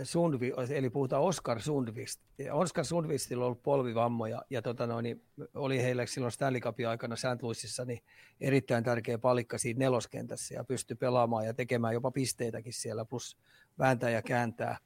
[0.03, 2.21] Sundvi, eli puhutaan Oscar Sundvist.
[2.51, 5.21] Oscar Sundvistilla on ollut polvivammoja ja tota noin, niin
[5.53, 7.41] oli heille silloin Stanley Cupin aikana St.
[7.41, 7.99] Louisissa niin
[8.41, 13.37] erittäin tärkeä palikka siinä neloskentässä ja pystyi pelaamaan ja tekemään jopa pisteitäkin siellä plus
[13.79, 14.77] vääntää ja kääntää.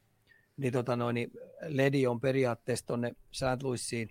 [0.56, 1.30] Niin, tota noin, niin
[1.66, 3.62] Ledi on periaatteessa tuonne St.
[3.62, 4.10] Louisiin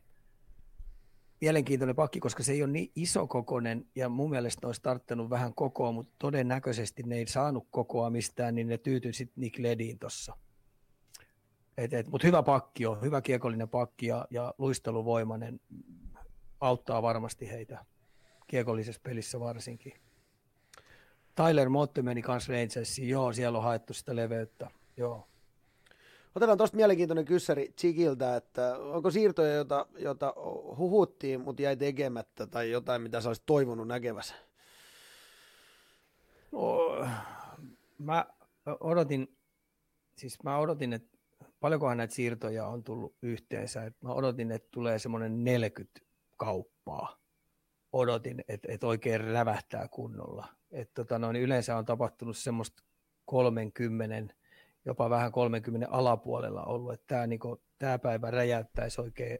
[1.43, 5.53] mielenkiintoinen pakki, koska se ei ole niin iso kokonen ja mun mielestä olisi tarttanut vähän
[5.53, 10.37] kokoa, mutta todennäköisesti ne ei saanut kokoa mistään, niin ne tyytyi sitten Nick Lediin tuossa.
[12.09, 15.59] Mutta hyvä pakki on, hyvä kiekollinen pakki ja, ja luisteluvoimainen
[16.61, 17.85] auttaa varmasti heitä
[18.47, 19.93] kiekollisessa pelissä varsinkin.
[21.35, 25.27] Tyler Motte meni kanssa Rangersiin, joo, siellä on haettu sitä leveyttä, joo.
[26.35, 30.33] Otetaan tuosta mielenkiintoinen kyssäri Chikiltä, että onko siirtoja, jota, jota
[30.77, 34.35] huhuttiin, mutta jäi tekemättä, tai jotain, mitä sä olisit toivonut näkevässä?
[36.51, 36.79] No,
[37.97, 38.25] mä
[38.79, 39.37] odotin,
[40.17, 41.17] siis mä odotin, että
[41.59, 43.83] paljonkohan näitä siirtoja on tullut yhteensä.
[43.83, 45.99] Et mä odotin, että tulee semmoinen 40
[46.37, 47.17] kauppaa.
[47.93, 50.47] Odotin, että, että oikein rävähtää kunnolla.
[50.71, 52.83] Et tota noin, yleensä on tapahtunut semmoista
[53.25, 54.33] 30
[54.85, 59.39] jopa vähän 30 alapuolella ollut, että tämä, niin kuin, tämä päivä räjäyttäisi oikein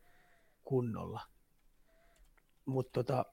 [0.64, 1.22] kunnolla.
[2.66, 3.26] Mutta tota,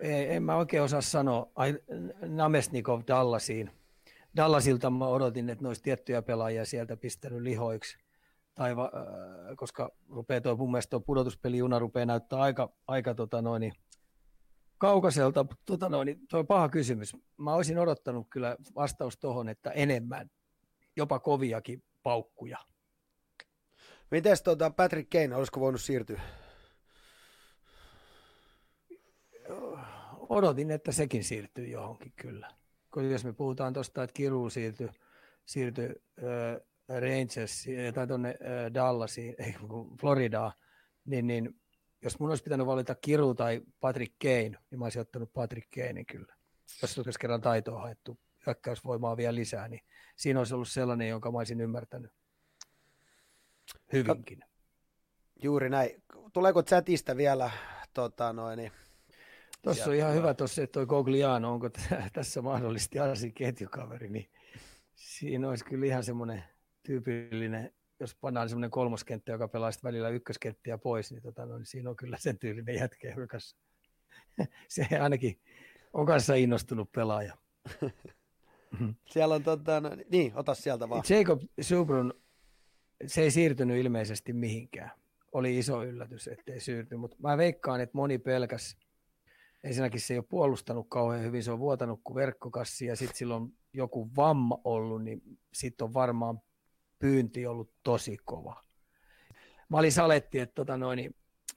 [0.00, 1.50] ei, en mä oikein osaa sanoa.
[1.54, 1.78] Ai,
[2.20, 3.70] Namesnikov Dallasiin.
[4.36, 7.98] Dallasilta mä odotin, että olisi tiettyjä pelaajia sieltä pistänyt lihoiksi.
[8.54, 13.42] Tai va, äh, koska rupeaa tuo, mun mielestä tuo pudotuspelijuna rupeaa näyttää aika, aika tota
[13.42, 13.72] noin,
[14.78, 15.46] kaukaiselta.
[15.66, 17.16] Tota noin, on paha kysymys.
[17.36, 20.30] Mä olisin odottanut kyllä vastaus tuohon, että enemmän
[20.96, 22.58] jopa koviakin paukkuja.
[24.10, 26.20] Miten tuota Patrick Kane, olisiko voinut siirtyä?
[30.28, 32.50] Odotin, että sekin siirtyy johonkin kyllä.
[32.90, 34.88] Kun jos me puhutaan tuosta, että Kiru siirtyi,
[35.46, 35.88] siirtyi
[36.18, 39.54] äh, Rangersiin tai tuonne äh, Dallasiin, ei
[40.00, 40.52] Floridaan,
[41.04, 41.60] niin, niin
[42.02, 46.06] jos mun olisi pitänyt valita Kiru tai Patrick Kane, niin mä olisin ottanut Patrick Kanein
[46.06, 46.36] kyllä.
[46.82, 49.80] Jos olisi kerran taitoa haettu hyökkäysvoimaa vielä lisää, niin
[50.16, 52.12] siinä olisi ollut sellainen, jonka mä olisin ymmärtänyt
[53.92, 54.44] hyvinkin.
[55.42, 56.02] Juuri näin.
[56.32, 57.50] Tuleeko chatista vielä
[57.94, 58.72] tota, noin, niin
[59.66, 61.70] Tuossa on ihan hyvä tuossa, että toi Gogliano, onko
[62.12, 64.30] tässä mahdollisesti Arsin ketjukaveri, niin
[64.94, 66.44] siinä olisi kyllä ihan semmoinen
[66.82, 71.66] tyypillinen, jos pannaan semmoinen kolmoskenttä, joka pelaa sitten välillä ykköskenttiä pois, niin, tota, no, niin
[71.66, 73.38] siinä on kyllä sen tyylinen jätkä, joka
[74.68, 75.40] se ainakin
[75.92, 77.36] on kanssa innostunut pelaaja.
[78.72, 78.94] Mm-hmm.
[79.06, 81.02] Siellä on tota, no, niin, ota sieltä vaan.
[81.08, 82.14] Jacob Subrun,
[83.06, 84.90] se ei siirtynyt ilmeisesti mihinkään.
[85.32, 88.76] Oli iso yllätys, ettei siirtynyt, mutta mä veikkaan, että moni pelkäs,
[89.64, 93.36] ensinnäkin se ei ole puolustanut kauhean hyvin, se on vuotanut kuin verkkokassi ja sitten sillä
[93.36, 96.40] on joku vamma ollut, niin sitten on varmaan
[96.98, 98.62] pyynti ollut tosi kova.
[99.68, 101.14] Mä olin saletti, että tota noin, niin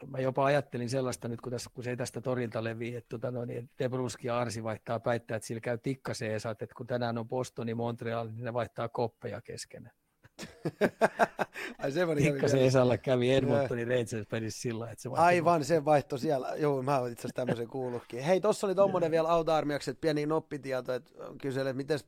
[0.08, 3.32] mä jopa ajattelin sellaista nyt, kun, tässä, kun se ei tästä torilta levi, että, tota
[3.32, 7.28] noin, että Debruski ja Arsi vaihtaa päittää, että sillä käy tikkaseen, että kun tänään on
[7.28, 9.96] Bostoni, Montreal, niin ne vaihtaa koppeja keskenään.
[11.80, 16.56] Ai se Esalla kävi Edmontonin Rangers pelissä sillä että se Aivan, se vaihto siellä.
[16.56, 18.24] Joo, mä oon itse asiassa tämmöisen kuullutkin.
[18.24, 22.00] Hei, tossa oli tommonen vielä auta-armiaksi, että pieni noppitieto, että kysele, miten,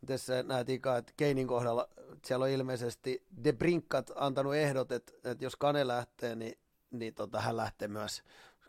[0.00, 1.88] miten sä näet Ika, että Keinin kohdalla
[2.24, 6.58] siellä on ilmeisesti De Brinkat antanut ehdot, että, että jos Kane lähtee, niin,
[6.98, 8.22] niin tota, hän lähtee myös,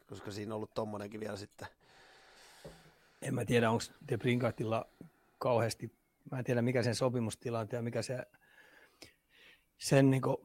[0.07, 1.67] koska siinä on ollut tommonenkin vielä sitten.
[3.21, 4.86] En mä tiedä, onko De Brinkatilla
[5.38, 5.91] kauheasti,
[6.32, 8.26] mä en tiedä mikä sen sopimustilanteen ja mikä se
[9.78, 10.38] sen, niin kuin,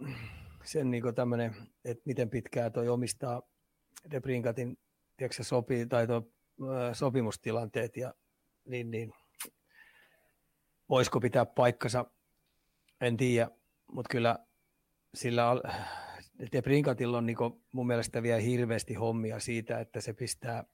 [0.65, 1.55] sen niin kuin tämmöinen,
[1.85, 3.43] että miten pitkään toi omistaa
[4.11, 4.79] Debrinkatin
[5.17, 6.23] tiedätkö, sopii, tai tuo,
[6.93, 8.15] sopimustilanteet, ja,
[8.65, 9.13] niin, niin,
[10.89, 12.05] voisiko pitää paikkansa,
[13.01, 13.51] en tiedä,
[13.93, 14.39] mutta kyllä
[15.15, 15.51] sillä
[16.53, 20.65] Debrinkatilla on niin kuin, mun mielestä vielä hirveästi hommia siitä, että se pistää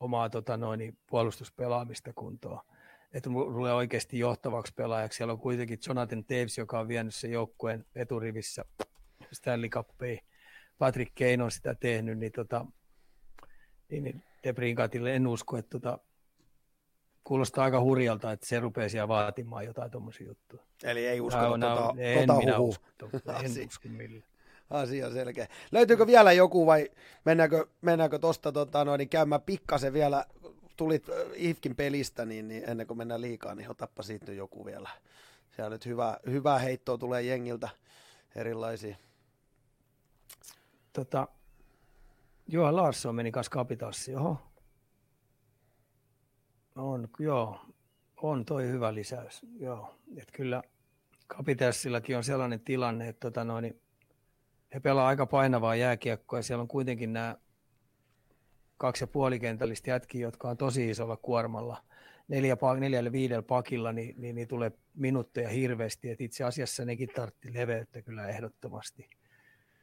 [0.00, 2.60] omaa tota, noin, puolustuspelaamista kuntoon
[3.12, 5.16] että tulee oikeasti johtavaksi pelaajaksi.
[5.16, 8.64] Siellä on kuitenkin Jonathan Taves, joka on vienyt sen joukkueen eturivissä
[9.32, 10.20] Stanley Cupia.
[10.78, 12.66] Patrick Kane on sitä tehnyt, niin, tota,
[13.90, 15.98] niin, niin Debrinkatille en usko, että tota,
[17.24, 20.62] kuulostaa aika hurjalta, että se rupeaa siellä vaatimaan jotain tuommoisia juttuja.
[20.82, 22.86] Eli ei usko no, tota, en tota minä usko,
[23.44, 24.37] en usko millään.
[24.70, 25.48] Asia selkeä.
[25.72, 26.90] Löytyykö vielä joku vai
[27.24, 30.24] mennäänkö, mennäänkö tuosta tota, noin, käymään pikkasen vielä
[30.76, 34.90] tulit IFKin pelistä, niin, niin ennen kuin mennään liikaa, niin otappa siitä joku vielä.
[35.56, 37.68] Siellä nyt hyvä, hyvää heittoa tulee jengiltä
[38.36, 38.96] erilaisia.
[40.92, 41.28] Tota,
[42.48, 44.38] Johan Larsson meni kanssa kapitassi, oho.
[46.76, 47.60] On, joo,
[48.16, 49.94] on toi hyvä lisäys, joo.
[50.16, 50.62] Et kyllä
[51.26, 53.80] kapitassillakin on sellainen tilanne, että tota noin,
[54.74, 57.36] he pelaa aika painavaa jääkiekkoa ja siellä on kuitenkin nämä
[58.76, 61.84] kaksi ja puolikentällistä jätkiä, jotka on tosi isolla kuormalla,
[62.28, 67.54] neljä, neljällä viidellä pakilla, niin, niin, niin tulee minuutteja hirveästi, että itse asiassa nekin tartti
[67.54, 69.10] leveyttä kyllä ehdottomasti.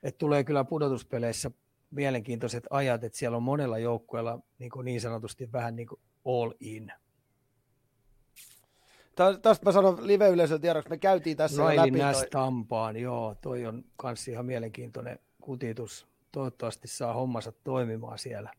[0.04, 1.52] Et tulee kyllä pudotuspeleissä
[1.92, 5.88] mielenkiintoiset ajat, että siellä on monella joukkueella niin, niin sanotusti vähän niin
[6.26, 6.92] all in.
[9.16, 12.00] Tästä mä sanon live-yleisön tiedoksi, me käytiin tässä Riley läpi.
[12.00, 12.28] Toi...
[12.30, 16.08] Tampaan, joo, toi on kans ihan mielenkiintoinen kutitus.
[16.32, 18.54] Toivottavasti saa hommansa toimimaan siellä.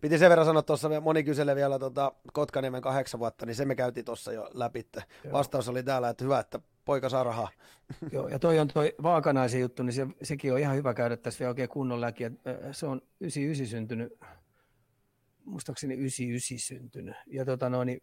[0.00, 3.74] Piti sen verran sanoa tuossa, moni kyselee vielä tota Kotkaniemen kahdeksan vuotta, niin se me
[3.74, 4.86] käytiin tuossa jo läpi.
[5.32, 7.48] Vastaus oli täällä, että hyvä, että poika saa rahaa.
[8.12, 11.38] Joo, ja toi on toi Vaakanaisen juttu, niin se, sekin on ihan hyvä käydä tässä
[11.38, 12.24] vielä oikein kunnon läki.
[12.72, 14.12] Se on 99 syntynyt,
[15.44, 17.16] muistaakseni 99 syntynyt.
[17.26, 18.02] Ja tota noin, niin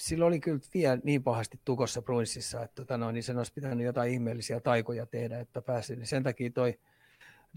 [0.00, 3.86] sillä oli kyllä vielä niin pahasti tukossa Bruinsissa, että tota noin, niin sen olisi pitänyt
[3.86, 5.96] jotain ihmeellisiä taikoja tehdä, että pääsi.
[5.96, 6.78] Niin sen takia toi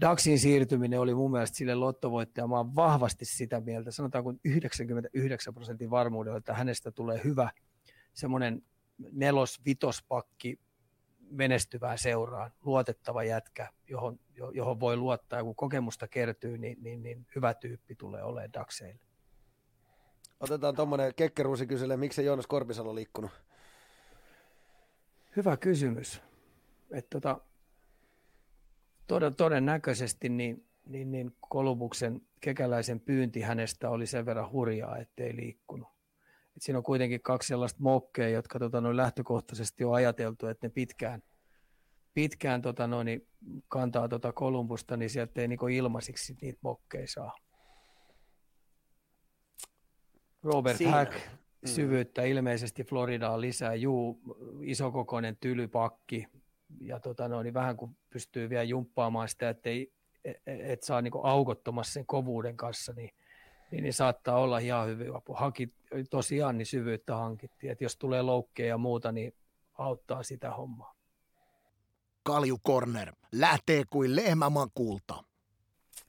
[0.00, 2.46] Daxin siirtyminen oli mun mielestä sille lottovoittaja.
[2.46, 7.50] Mä oon vahvasti sitä mieltä, sanotaanko 99 prosentin varmuudella, että hänestä tulee hyvä
[8.12, 8.62] semmoinen
[9.12, 10.58] nelos-vitospakki
[11.30, 14.18] menestyvään seuraan, luotettava jätkä, johon,
[14.54, 19.11] johon voi luottaa, ja kun kokemusta kertyy, niin, niin, niin hyvä tyyppi tulee olemaan Daxeille.
[20.42, 23.30] Otetaan tuommoinen kekkeruusi kyselee, miksi Joonas Korpisalo liikkunut?
[25.36, 26.22] Hyvä kysymys.
[26.90, 27.40] Et tota,
[29.36, 35.88] todennäköisesti niin, niin, niin Kolumuksen kekäläisen pyynti hänestä oli sen verran hurjaa, ettei liikkunut.
[36.56, 40.70] Et siinä on kuitenkin kaksi sellaista mokkea, jotka tota, noin lähtökohtaisesti on ajateltu, että ne
[40.70, 41.22] pitkään,
[42.14, 43.26] pitkään tota, noin,
[43.68, 47.36] kantaa tota Kolumbusta, niin sieltä ei niin ilmaisiksi niitä mokkeja saa.
[50.42, 50.92] Robert Siinä.
[50.92, 51.68] Hack, mm.
[51.68, 53.74] syvyyttä ilmeisesti Floridaan lisää.
[53.74, 54.20] Juu,
[54.62, 56.26] isokokoinen tylypakki,
[56.80, 59.92] ja tota no, niin vähän kun pystyy vielä jumppaamaan sitä, että ei,
[60.24, 63.10] et, et saa niin aukottomassa sen kovuuden kanssa, niin,
[63.70, 65.34] niin, niin saattaa olla ihan hyvin apu.
[65.34, 65.74] Haki,
[66.10, 69.34] tosiaan niin syvyyttä hankittiin, että jos tulee loukkeja ja muuta, niin
[69.78, 70.94] auttaa sitä hommaa.
[72.22, 75.24] Kalju Corner lähtee kuin lehmäman kulta.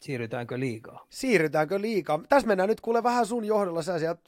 [0.04, 1.06] Siirrytäänkö liikaa?
[1.10, 2.20] Siirrytäänkö liikaa?
[2.30, 3.82] Tässä mennään nyt kuule vähän sun johdolla.
[3.82, 4.22] Sä sieltä,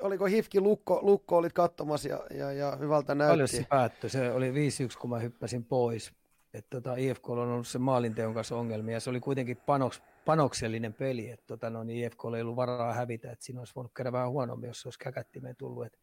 [0.00, 3.32] oliko Hifki Lukko, Lukko olit katsomassa ja, ja, ja hyvältä näytti.
[3.32, 4.10] Paljon se päättyi.
[4.10, 4.54] Se oli 5-1,
[5.00, 6.12] kun mä hyppäsin pois.
[6.54, 9.00] Että tota, IFK on ollut se maalinteon kanssa ongelmia.
[9.00, 11.30] Se oli kuitenkin panoks, panoksellinen peli.
[11.30, 13.30] Että tota, no, niin IFK ei ollut varaa hävitä.
[13.30, 15.86] Että siinä olisi voinut käydä vähän huonommin, jos se olisi käkättimeen tullut.
[15.86, 15.98] Et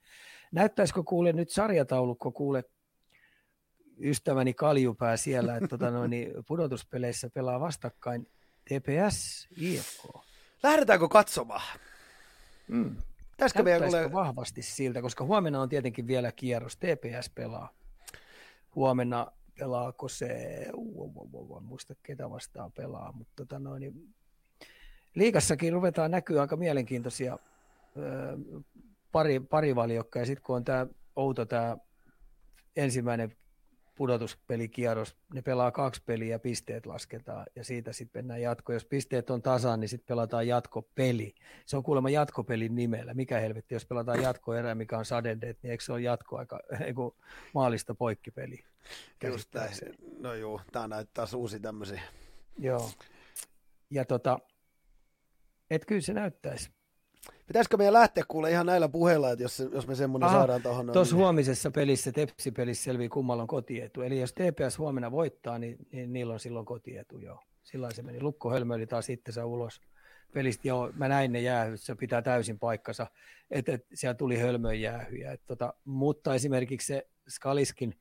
[0.51, 2.63] näyttäisikö kuule nyt sarjataulukko kuule
[3.99, 8.27] ystäväni Kaljupää siellä, että tota, no, niin pudotuspeleissä pelaa vastakkain
[8.65, 10.05] TPS, IFK.
[10.63, 11.79] Lähdetäänkö katsomaan?
[12.67, 12.95] Mm.
[13.37, 14.11] Täskö meidän kuule...
[14.11, 16.77] vahvasti siltä, koska huomenna on tietenkin vielä kierros.
[16.77, 17.69] TPS pelaa.
[18.75, 20.27] Huomenna pelaako se,
[21.57, 24.15] en muista ketä vastaan pelaa, mutta tota noin, niin
[25.15, 27.37] liikassakin ruvetaan näkyä aika mielenkiintoisia
[29.11, 31.77] pari, parivaliokka, ja sitten kun on tämä outo tämä
[32.75, 33.35] ensimmäinen
[33.95, 38.73] pudotuspelikierros, ne pelaa kaksi peliä ja pisteet lasketaan ja siitä sitten mennään jatko.
[38.73, 41.35] Jos pisteet on tasan, niin sitten pelataan jatkopeli.
[41.65, 43.13] Se on kuulemma jatkopelin nimellä.
[43.13, 47.15] Mikä helvetti, jos pelataan jatkoerä, mikä on sadendeet, niin eikö se ole jatkoaika, ei kun
[47.53, 48.63] maalista poikkipeli.
[49.23, 49.71] Just näin.
[50.19, 52.01] No juu, tämä näyttää uusi tämmöisiä.
[52.59, 52.91] Joo.
[53.89, 54.39] Ja tota,
[55.69, 56.69] et kyllä se näyttäisi.
[57.47, 60.91] Pitäisikö meidän lähteä kuule ihan näillä puheilla, että jos, jos me semmoinen Aha, saadaan tuohon.
[60.93, 61.21] Tuossa niin...
[61.23, 64.01] huomisessa pelissä, Tepsi-pelissä selvii kummalla on kotietu.
[64.01, 67.39] Eli jos TPS huomenna voittaa, niin, niin niillä on silloin kotietu, joo.
[67.63, 68.21] Silloin se meni.
[68.21, 69.81] Lukko hölmöili taas itsensä ulos
[70.33, 70.67] pelistä.
[70.67, 73.07] Joo, mä näin ne jäähyt, se pitää täysin paikkansa,
[73.51, 74.97] että et, siellä tuli hölmöjäähyjä.
[74.97, 75.31] jäähyjä.
[75.31, 77.95] Et, tota, mutta esimerkiksi se Skaliskin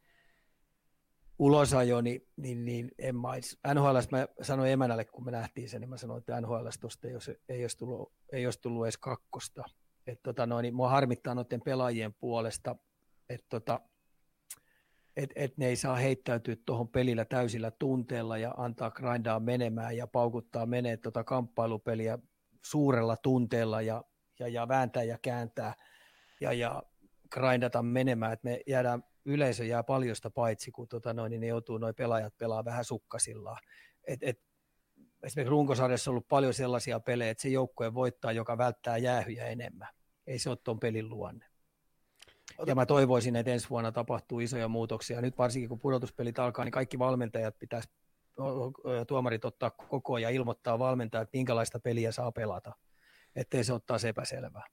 [1.39, 3.28] ulosajo, niin, niin, niin en mä,
[3.74, 7.14] NHL, mä sanoin emänälle, kun me nähtiin sen, niin mä sanoin, että NHL tuosta ei,
[7.14, 9.62] olisi, ei, tullut, ei olisi tullut edes kakkosta.
[10.07, 12.76] Et tota noin, niin mua harmittaa noiden pelaajien puolesta,
[13.28, 13.80] että tota,
[15.16, 20.07] et, et ne ei saa heittäytyä tuohon pelillä täysillä tunteella ja antaa grindaa menemään ja
[20.07, 22.18] paukuttaa menee tuota kamppailupeliä
[22.64, 24.05] suurella tunteella ja,
[24.39, 25.74] ja, ja vääntää ja kääntää
[26.41, 26.83] ja, ja
[27.30, 31.79] grindata menemään, että me jäädään yleisö jää paljosta paitsi, kun tota noin, niin ne joutuu
[31.79, 33.62] noin pelaajat pelaa vähän sukkasillaan.
[34.05, 34.41] Et, et,
[35.23, 39.89] esimerkiksi runkosarjassa on ollut paljon sellaisia pelejä, että se joukkue voittaa, joka välttää jäähyjä enemmän.
[40.27, 41.47] Ei se ole tuon pelin luonne.
[42.66, 45.20] Ja mä toivoisin, että ensi vuonna tapahtuu isoja muutoksia.
[45.20, 47.89] Nyt varsinkin kun pudotuspelit alkaa, niin kaikki valmentajat pitäisi
[49.09, 52.73] tuomarit ottaa koko ja ilmoittaa valmentajat, että minkälaista peliä saa pelata,
[53.37, 54.66] ettei se ottaa epäselvää.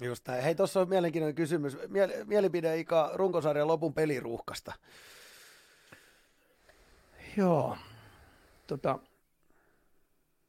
[0.00, 0.42] Just näin.
[0.42, 1.74] Hei, tuossa on mielenkiintoinen kysymys.
[1.74, 4.72] Miel- mielipide Ika runkosarjan lopun peliruuhkasta.
[7.36, 7.76] Joo.
[8.66, 8.98] Tota,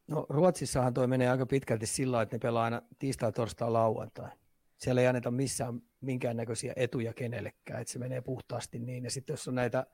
[0.08, 4.30] no, Ruotsissahan toi menee aika pitkälti sillä että ne pelaa aina tiistai, torstai, lauantai.
[4.78, 9.04] Siellä ei anneta missään minkäännäköisiä etuja kenellekään, että se menee puhtaasti niin.
[9.04, 9.86] Ja sitten jos on näitä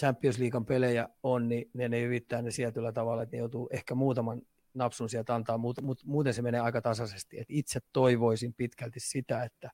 [0.00, 3.94] Champions League pelejä on, niin ne, ne yrittää ne sieltä tavalla, että ne joutuu ehkä
[3.94, 4.42] muutaman
[4.74, 7.38] napsun sieltä antaa, mutta mut, muuten se menee aika tasaisesti.
[7.40, 9.70] Et itse toivoisin pitkälti sitä, että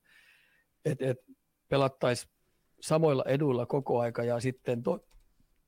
[0.85, 1.19] et, et
[1.69, 2.33] pelattaisiin
[2.81, 5.07] samoilla eduilla koko aika ja sitten to,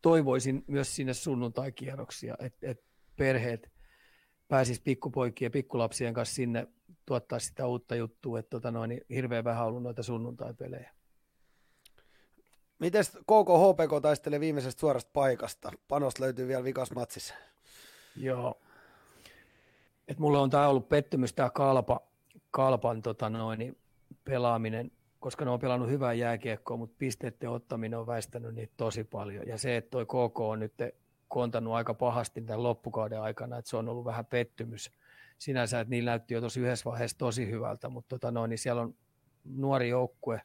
[0.02, 2.84] toivoisin myös sinne sunnuntai-kierroksia, että et
[3.16, 3.72] perheet
[4.48, 6.66] pääsis pikkupoikien ja pikkulapsien kanssa sinne
[7.06, 10.94] tuottaa sitä uutta juttua, että tota noin, niin hirveän vähän ollut noita sunnuntai-pelejä.
[12.78, 15.72] Miten KK HPK taistelee viimeisestä suorasta paikasta?
[15.88, 17.34] Panos löytyy vielä vikas matsissa.
[18.16, 18.60] Joo,
[20.08, 22.00] et mulle on tämä ollut pettymys tämä kalpa,
[22.50, 23.76] kalpan tota noin,
[24.24, 24.90] pelaaminen,
[25.20, 29.46] koska ne on pelannut hyvää jääkiekkoa, mutta pisteiden ottaminen on väistänyt niitä tosi paljon.
[29.46, 30.74] Ja se, että toi KK on nyt
[31.28, 34.90] kontannut aika pahasti tämän loppukauden aikana, että se on ollut vähän pettymys
[35.38, 38.82] sinänsä, että niillä näytti jo tosi yhdessä vaiheessa tosi hyvältä, mutta tota noin, niin siellä
[38.82, 38.94] on
[39.44, 40.40] nuori joukkue,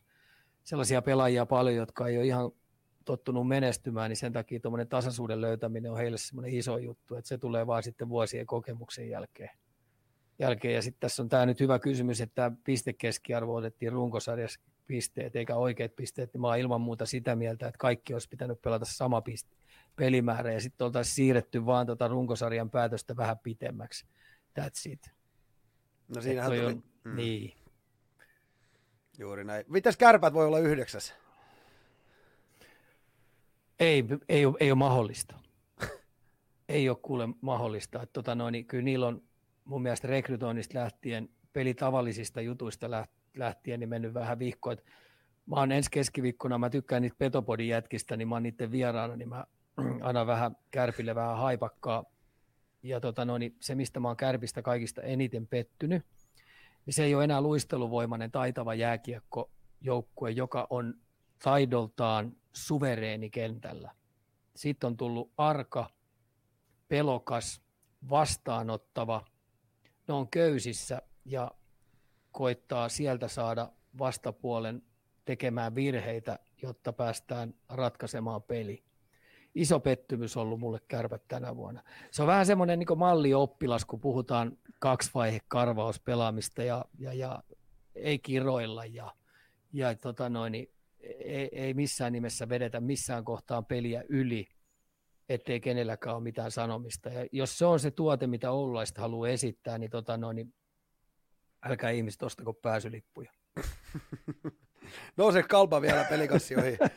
[0.64, 2.52] sellaisia pelaajia paljon, jotka ei ole ihan
[3.06, 7.38] tottunut menestymään, niin sen takia tuommoinen tasaisuuden löytäminen on heille semmoinen iso juttu, että se
[7.38, 9.50] tulee vaan sitten vuosien kokemuksen jälkeen.
[10.40, 10.74] jälkeen.
[10.74, 15.96] Ja sitten tässä on tämä nyt hyvä kysymys, että pistekeskiarvo otettiin runkosarjassa pisteet eikä oikeat
[15.96, 19.56] pisteet, niin mä oon ilman muuta sitä mieltä, että kaikki olisi pitänyt pelata sama piste,
[19.96, 24.06] pelimäärä ja sitten oltaisiin siirretty vaan tota runkosarjan päätöstä vähän pitemmäksi.
[24.60, 25.12] That's it.
[26.16, 26.66] No siinähän tuli...
[26.66, 27.16] On, mm.
[27.16, 27.54] Niin.
[29.18, 29.66] Juuri näin.
[29.68, 31.14] Mitäs kärpät voi olla yhdeksäs?
[33.80, 35.36] Ei, ei, ole, ei ole mahdollista.
[36.70, 38.02] ei ole kuule mahdollista.
[38.02, 39.22] Että tota noin, niin kyllä niillä on
[39.66, 42.88] mun mielestä rekrytoinnista lähtien, pelitavallisista jutuista
[43.36, 44.76] lähtien, niin mennyt vähän vihkoa.
[45.46, 49.30] Mä oon ensi keskiviikkona, mä tykkään niitä Petopodin jätkistä, niin mä oon niiden vieraana, niin
[49.30, 49.46] mä
[50.02, 52.04] aina vähän kärpille vähän haipakkaa.
[52.84, 56.06] Ja tota noin, niin se, mistä mä oon kärpistä kaikista eniten pettynyt,
[56.86, 60.94] niin se ei ole enää luisteluvoimainen taitava jääkiekkojoukkue, joka on
[61.44, 63.92] taidoltaan suvereeni kentällä.
[64.56, 65.90] Sitten on tullut arka,
[66.88, 67.62] pelokas,
[68.10, 69.26] vastaanottava.
[70.08, 71.52] Ne on köysissä ja
[72.32, 74.84] koittaa sieltä saada vastapuolen
[75.26, 78.84] tekemään virheitä, jotta päästään ratkaisemaan peli.
[79.56, 81.84] Iso pettymys ollut mulle kärpät tänä vuonna.
[82.12, 87.44] Se on vähän semmoinen niin mallioppilas, kun puhutaan kaksivaihe karvauspelaamista ja, ja, ja
[87.96, 89.14] ei kiroilla ja,
[89.74, 90.72] ja tota noin, niin
[91.04, 94.48] ei, ei missään nimessä vedetä missään kohtaan peliä yli,
[95.30, 97.10] ettei kenelläkään ole mitään sanomista.
[97.10, 100.54] Ja jos se on se tuote, mitä Oululaista haluaa esittää, niin, tota noin, niin
[101.66, 103.32] älkää ihmiset ostako pääsylippuja.
[105.18, 106.78] Nouse kalpa vielä pelikassi ohi.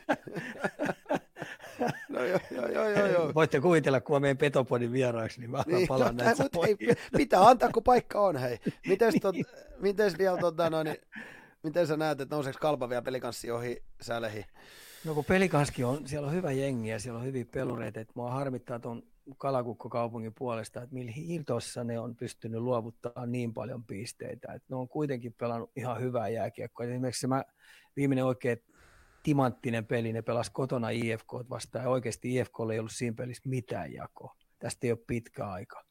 [2.09, 3.33] no joo, joo, joo, joo, joo.
[3.35, 6.77] Voitte kuvitella, kun mä menen Petopodin vieraaksi, niin mä niin, palaan no, näitä ei,
[7.17, 8.57] Pitää antaa, kun paikka on, hei.
[8.87, 9.35] Mites, tot,
[9.79, 10.97] mites vielä tota, no, niin,
[11.63, 14.45] Miten sä näet, että nouseeko kalpa vielä pelikanssi ohi sälehi?
[15.05, 18.31] No kun pelikanski on, siellä on hyvä jengi ja siellä on hyviä pelureita, että mua
[18.31, 19.03] harmittaa tuon
[19.37, 24.53] Kalakukko-kaupungin puolesta, että millä hitossa ne on pystynyt luovuttaa niin paljon pisteitä.
[24.53, 26.85] Että ne on kuitenkin pelannut ihan hyvää jääkiekkoa.
[26.85, 27.43] Esimerkiksi se mä,
[27.95, 28.57] viimeinen oikein
[29.23, 33.93] timanttinen peli, ne pelasi kotona IFK vastaan ja oikeasti IFKlle ei ollut siinä pelissä mitään
[33.93, 34.35] jakoa.
[34.59, 35.86] Tästä ei ole pitkä aika.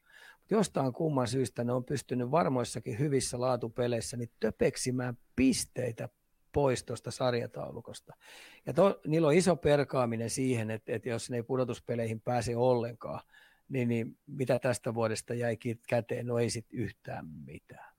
[0.50, 6.08] Jostain kumman syystä ne on pystynyt varmoissakin hyvissä laatupeleissä niin töpeksimään pisteitä
[6.52, 8.14] pois tuosta sarjataulukosta.
[8.66, 13.20] Ja to, niillä on iso perkaaminen siihen, että, että jos ne ei pudotuspeleihin pääse ollenkaan,
[13.68, 15.56] niin, niin mitä tästä vuodesta jäi
[15.88, 16.26] käteen?
[16.26, 17.94] No ei sitten yhtään mitään.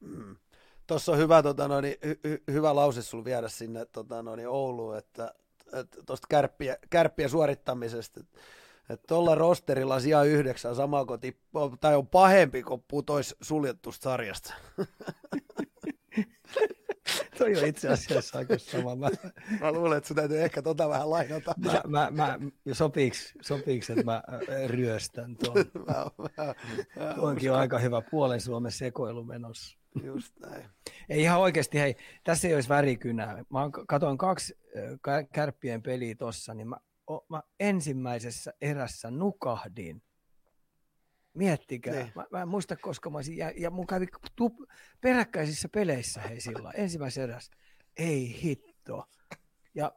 [0.00, 0.36] Mm.
[0.86, 4.98] Tuossa on hyvä, tota, noin, hy, hy, hyvä lause sulla viedä sinne tota, noin, Ouluun,
[4.98, 5.34] että
[6.06, 8.38] tuosta kärppiä, kärppiä suorittamisesta, että
[9.08, 11.36] tuolla rosterilla sija yhdeksän sama koti,
[11.80, 14.54] tai on pahempi, kun putoisi suljettusta sarjasta.
[17.38, 18.96] Toi on itse asiassa aika sama.
[18.96, 19.08] Mä,
[19.60, 21.54] mä luulen, että sun täytyy ehkä tota vähän lainata.
[21.58, 22.38] Mä, mä, mä,
[22.72, 24.22] sopiiks, sopiiks, että mä
[24.66, 25.56] ryöstän tuon?
[27.28, 29.78] Onkin aika hyvä puolen Suomen sekoilu menossa.
[30.02, 30.64] Just näin.
[31.08, 33.44] Ei ihan oikeasti, hei, tässä ei olisi värikynää.
[33.50, 34.58] Mä katoin kaksi
[35.32, 36.76] kärppien peliä tossa, niin mä,
[37.28, 40.02] mä ensimmäisessä erässä nukahdin
[41.36, 41.94] Miettikää.
[41.94, 42.12] Niin.
[42.14, 44.54] Mä, mä en muista, koska mä olisin, ja, ja mun kävi tup,
[45.00, 47.52] peräkkäisissä peleissä hei sillä ensimmäisessä erässä.
[47.96, 49.08] Ei hitto.
[49.74, 49.92] Ja,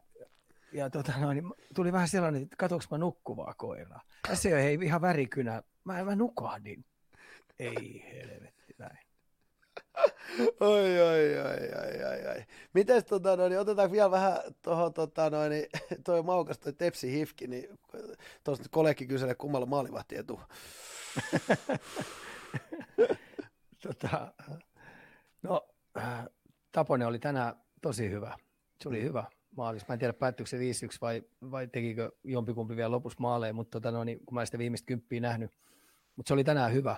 [0.74, 4.01] ja tota, no, niin tuli vähän sellainen, että katsoinko mä nukkuvaa koiraa.
[4.28, 5.64] Tässä ei ole hei, ihan värikynä.
[5.84, 6.86] Mä, mä nukahdin.
[7.60, 8.59] Ei helvetti.
[10.60, 12.43] Oi, oi, oi, oi, oi, oi.
[12.74, 15.66] Mites, tota, no, niin otetaan vielä vähän tuohon, tota, no, niin,
[16.06, 17.80] toi maukas, toi Tepsi Hifki, niin
[18.43, 20.39] tuosta kolekki kyselee, kummalla maalivahti etu.
[23.84, 24.34] tota,
[25.41, 25.68] no,
[26.72, 28.38] Taponen oli tänään tosi hyvä.
[28.82, 29.04] Se oli mm.
[29.04, 29.24] hyvä
[29.58, 29.88] maalis.
[29.88, 30.62] Mä en tiedä, päättyykö se 5-1
[31.02, 34.58] vai, vai tekikö jompikumpi vielä lopussa maaleja, mutta tota, no, niin, kun mä en sitä
[34.58, 35.52] viimeistä kymppiä nähnyt.
[36.16, 36.95] Mutta se oli tänään hyvä.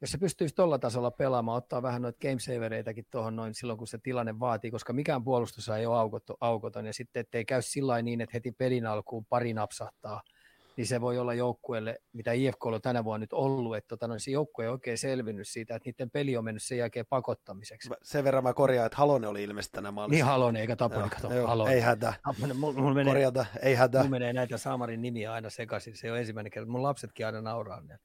[0.00, 3.98] Jos se pystyisi tuolla tasolla pelaamaan, ottaa vähän noita gamesavereitäkin tuohon noin silloin, kun se
[4.02, 8.34] tilanne vaatii, koska mikään puolustus ei ole aukoton, ja sitten ettei käy sillä niin, että
[8.34, 10.22] heti pelin alkuun pari napsahtaa–
[10.76, 14.18] niin se voi olla joukkueelle, mitä IFK on tänä vuonna nyt ollut, että tota, no,
[14.18, 17.90] se joukkue ei oikein selvinnyt siitä, että niiden peli on mennyt sen jälkeen pakottamiseksi.
[18.02, 20.14] Sen verran mä korjaan, että Halone oli ilmeisesti tänä maalissa.
[20.14, 21.72] Niin Halone, eikä Taponi, kato, joo, Halone.
[21.72, 22.14] Ei hätä.
[22.38, 23.98] Mulla, mulla menee, Korjata, ei hätä.
[23.98, 27.80] Mulla menee näitä Saamarin nimiä aina sekaisin, se on ensimmäinen kerta, mun lapsetkin aina nauraa.
[27.80, 27.98] Niin,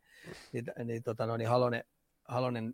[0.51, 1.85] niin, niin, tota, no, niin Halone,
[2.27, 2.73] Halonen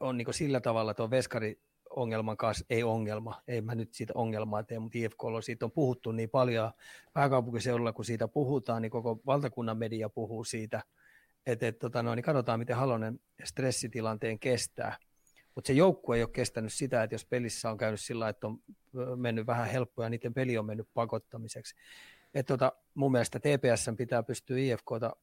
[0.00, 4.62] on niin sillä tavalla tuo veskari ongelman kanssa, ei ongelma, ei mä nyt siitä ongelmaa
[4.62, 6.72] tee, mutta IFK on, siitä on puhuttu niin paljon
[7.12, 10.82] pääkaupunkiseudulla, kun siitä puhutaan, niin koko valtakunnan media puhuu siitä,
[11.46, 14.96] että et, tota, no, niin katsotaan, miten Halonen stressitilanteen kestää.
[15.54, 18.58] Mutta se joukkue ei ole kestänyt sitä, että jos pelissä on käynyt sillä että on
[19.16, 21.74] mennyt vähän helppoa ja niiden peli on mennyt pakottamiseksi.
[22.34, 25.16] Et tota, mun mielestä TPS pitää pystyä IFKta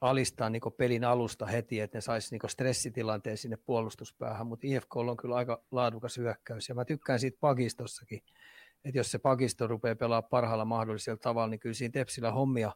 [0.00, 5.16] alistaa niin pelin alusta heti, että ne saisi niin stressitilanteen sinne puolustuspäähän, mutta IFK on
[5.16, 8.22] kyllä aika laadukas hyökkäys, ja mä tykkään siitä pakistossakin,
[8.84, 12.72] että jos se pakisto rupeaa pelaamaan parhaalla mahdollisella tavalla, niin kyllä siinä Tepsillä hommia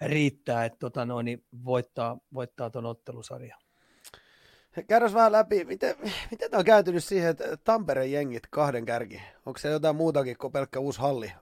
[0.00, 3.60] riittää, että tota noin, niin voittaa, voittaa tuon ottelusarjan.
[4.88, 5.96] Käydään vähän läpi, miten,
[6.30, 9.22] miten tämä on käytynyt siihen, että Tampereen jengit kahden kärki?
[9.46, 11.32] Onko se jotain muutakin kuin pelkkä uusi halli?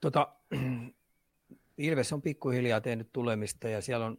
[0.00, 0.36] Tota,
[1.78, 4.18] Ilves on pikkuhiljaa tehnyt tulemista ja siellä on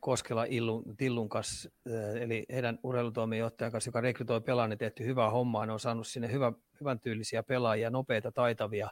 [0.00, 5.66] Koskela Illun, Tillun kanssa, äh, eli heidän urheilutoimijohtajan kanssa, joka rekrytoi pelaajia, tehty hyvää hommaa.
[5.66, 8.90] Ne on saanut sinne hyvä, hyvän tyylisiä pelaajia, nopeita, taitavia,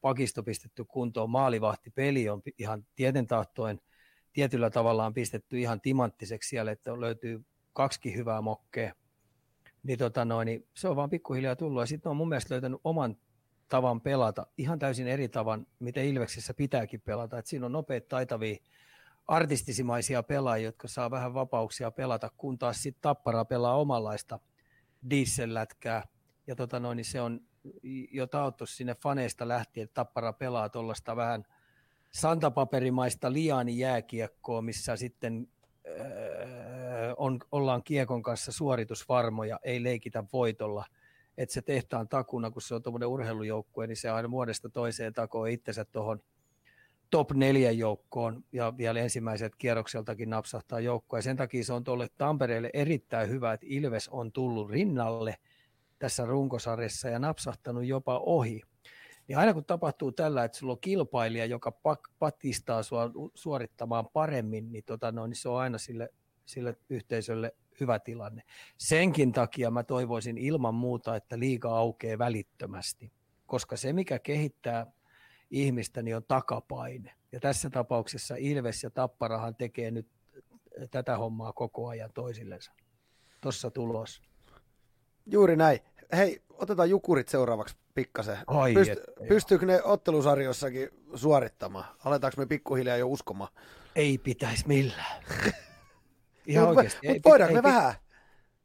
[0.00, 3.80] pakisto pistetty kuntoon, maalivahti peli on ihan tietentahtoen
[4.36, 8.94] tietyllä tavallaan pistetty ihan timanttiseksi siellä, että löytyy kaksi hyvää mokkea.
[9.82, 11.82] Niin, tota noin, niin se on vaan pikkuhiljaa tullut.
[11.82, 13.16] Ja sitten on mun mielestä löytänyt oman
[13.68, 17.38] tavan pelata, ihan täysin eri tavan, mitä Ilveksessä pitääkin pelata.
[17.38, 18.56] Et siinä on nopeita, taitavia,
[19.28, 24.38] artistisimaisia pelaajia, jotka saa vähän vapauksia pelata, kun taas sitten Tappara pelaa omanlaista
[25.10, 26.08] diesellätkää.
[26.46, 27.40] Ja tota noin, niin se on
[28.10, 31.44] jo taottu sinne faneista lähtien, että Tappara pelaa tuollaista vähän
[32.10, 35.48] santapaperimaista liani jääkiekkoa, missä sitten
[35.86, 40.84] äh, on, ollaan kiekon kanssa suoritusvarmoja, ei leikitä voitolla–
[41.38, 45.44] että se tehtaan takuna, kun se on tuommoinen urheilujoukkue, niin se aina vuodesta toiseen takoo
[45.44, 46.20] itsensä tuohon
[47.10, 51.18] top neljän joukkoon ja vielä ensimmäiset kierrokseltakin napsahtaa joukkoa.
[51.18, 55.36] Ja sen takia se on tuolle Tampereelle erittäin hyvä, että Ilves on tullut rinnalle
[55.98, 58.62] tässä runkosarjassa ja napsahtanut jopa ohi.
[59.28, 61.72] Niin aina kun tapahtuu tällä, että sulla on kilpailija, joka
[62.18, 66.08] patistaa sua suorittamaan paremmin, niin, tota, no, niin se on aina sille,
[66.46, 68.42] sille yhteisölle hyvä tilanne.
[68.78, 73.12] Senkin takia mä toivoisin ilman muuta, että liiga aukeaa välittömästi.
[73.46, 74.86] koska se, mikä kehittää
[75.50, 77.12] ihmistä, niin on takapaine.
[77.32, 80.06] Ja tässä tapauksessa Ilves ja Tapparahan tekee nyt
[80.90, 82.72] tätä hommaa koko ajan toisillensa.
[83.40, 84.22] Tuossa tulos.
[85.26, 85.78] Juuri näin.
[86.16, 88.38] Hei, otetaan Jukurit seuraavaksi pikkasen.
[88.46, 91.84] Ai Pyst- pystyykö ne ottelusarjossakin suorittamaan?
[92.04, 93.52] Aletaanko me pikkuhiljaa jo uskomaan?
[93.96, 95.22] Ei pitäisi millään.
[96.46, 97.08] Ihan mut, oikeasti.
[97.08, 97.94] Mutta voidaanko me ei, vähän?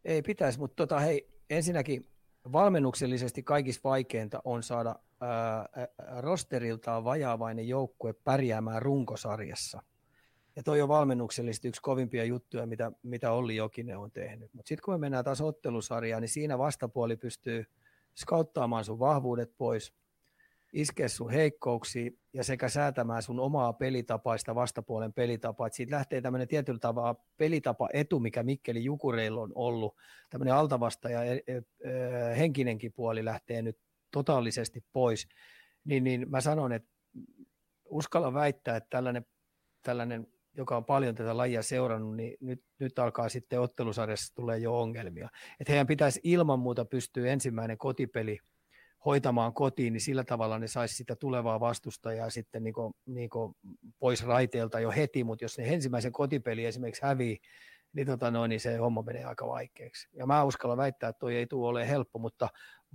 [0.06, 2.08] Ei pitäisi, mutta tota, hei, ensinnäkin
[2.52, 5.88] valmennuksellisesti kaikista vaikeinta on saada ää,
[6.20, 9.84] rosteriltaan vajaavainen joukkue pärjäämään runkosarjassa.
[10.56, 14.54] Ja toi on valmennuksellisesti yksi kovimpia juttuja, mitä, mitä Olli Jokinen on tehnyt.
[14.54, 17.66] Mutta sitten kun me mennään taas ottelusarjaan, niin siinä vastapuoli pystyy
[18.16, 19.94] skauttaamaan sun vahvuudet pois,
[20.74, 25.68] iskeä sun heikkouksia ja sekä säätämään sun omaa pelitapaista vastapuolen pelitapaa.
[25.68, 29.96] Et siitä lähtee tämmöinen tietyllä tavalla pelitapa etu, mikä Mikkeli Jukureilla on ollut.
[30.30, 31.64] Tämmöinen altavasta ja e, e,
[32.38, 33.78] henkinenkin puoli lähtee nyt
[34.12, 35.28] totaalisesti pois.
[35.84, 36.90] Niin, niin mä sanon, että
[37.86, 39.26] uskalla väittää, että tällainen,
[39.82, 44.80] tällainen joka on paljon tätä lajia seurannut, niin nyt, nyt alkaa sitten ottelusarjassa tulee jo
[44.80, 45.30] ongelmia.
[45.60, 48.40] Että heidän pitäisi ilman muuta pystyä ensimmäinen kotipeli
[49.06, 53.56] hoitamaan kotiin, niin sillä tavalla ne saisi sitä tulevaa vastustajaa sitten niin kuin, niin kuin
[54.00, 57.40] pois raiteelta jo heti, mutta jos ne ensimmäisen kotipeli esimerkiksi hävii,
[57.94, 60.10] niin, tota noin, niin se homma menee aika vaikeaksi.
[60.14, 62.50] Ja mä uskallan väittää, että toi ei tule ole helppo, mutta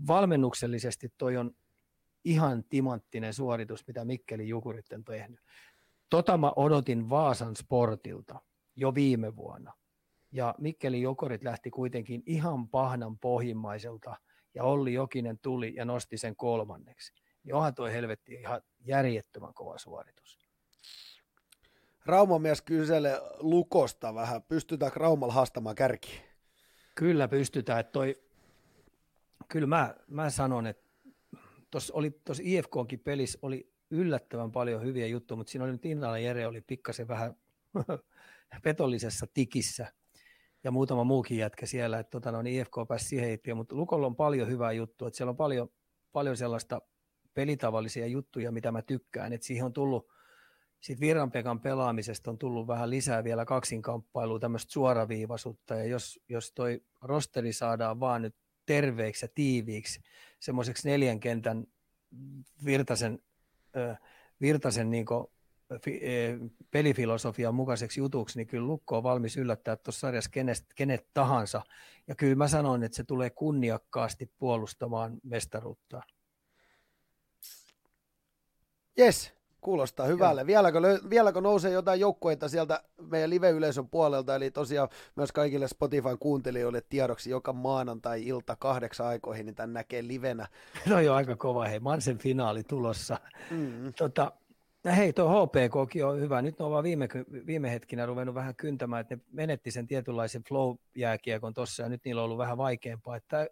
[0.06, 1.50] valmennuksellisesti toi on
[2.24, 5.40] ihan timanttinen suoritus, mitä Mikkeli Jukurit on tehnyt.
[6.10, 8.40] Tota mä odotin Vaasan sportilta
[8.76, 9.72] jo viime vuonna.
[10.32, 14.16] Ja Mikkeli Jokorit lähti kuitenkin ihan pahnan pohjimmaiselta,
[14.56, 17.12] ja Olli Jokinen tuli ja nosti sen kolmanneksi.
[17.44, 20.38] Johan toi helvetti ihan järjettömän kova suoritus.
[22.06, 24.42] Rauman mies kyselee Lukosta vähän.
[24.42, 26.22] Pystytäänkö Raumalla haastamaan kärki?
[26.94, 27.80] Kyllä pystytään.
[27.80, 28.22] Että toi,
[29.48, 30.86] kyllä mä, mä sanon, että
[31.70, 36.18] tuossa oli tuossa IFKonkin pelissä oli yllättävän paljon hyviä juttuja, mutta siinä oli nyt Innala
[36.18, 37.36] Jere oli pikkasen vähän
[38.62, 39.92] petollisessa tikissä
[40.66, 44.06] ja muutama muukin jätkä siellä, että tota, no, niin IFK pääsi siihen eteen, mutta Lukolla
[44.06, 45.68] on paljon hyvää juttua, että siellä on paljon,
[46.12, 46.80] paljon sellaista
[47.34, 50.08] pelitavallisia juttuja, mitä mä tykkään, että siihen on tullut
[50.80, 56.80] siitä Virranpekan pelaamisesta on tullut vähän lisää vielä kaksinkamppailua, tämmöistä suoraviivaisuutta, ja jos, jos toi
[57.02, 58.34] rosteri saadaan vaan nyt
[58.66, 60.00] terveeksi ja tiiviiksi,
[60.40, 61.66] semmoiseksi neljän kentän
[62.64, 63.18] Virtasen
[64.40, 65.06] Virtasen niin
[66.70, 71.62] pelifilosofian mukaiseksi jutuksi, niin kyllä Lukko on valmis yllättää tuossa sarjassa kenet, kenet tahansa.
[72.08, 76.02] Ja kyllä mä sanon, että se tulee kunniakkaasti puolustamaan mestaruutta.
[78.98, 80.46] Yes, kuulostaa hyvälle.
[80.46, 80.78] Vieläkö,
[81.10, 87.30] vieläkö nousee jotain joukkoita sieltä meidän live-yleisön puolelta, eli tosiaan myös kaikille Spotifyn kuuntelijoille tiedoksi
[87.30, 90.46] joka maanantai-ilta kahdeksan aikoihin, niin tämän näkee livenä.
[90.86, 93.20] No jo aika kova, hei, Mansen finaali tulossa.
[93.50, 93.92] Mm.
[93.92, 94.32] Tota,
[94.86, 96.42] ja hei, tuo HPKkin on hyvä.
[96.42, 97.08] Nyt ne on vaan viime,
[97.46, 102.20] viime hetkinä ruvennut vähän kyntämään, että ne menetti sen tietynlaisen flow-jääkiekon tuossa, ja nyt niillä
[102.20, 103.16] on ollut vähän vaikeampaa.
[103.16, 103.48] Että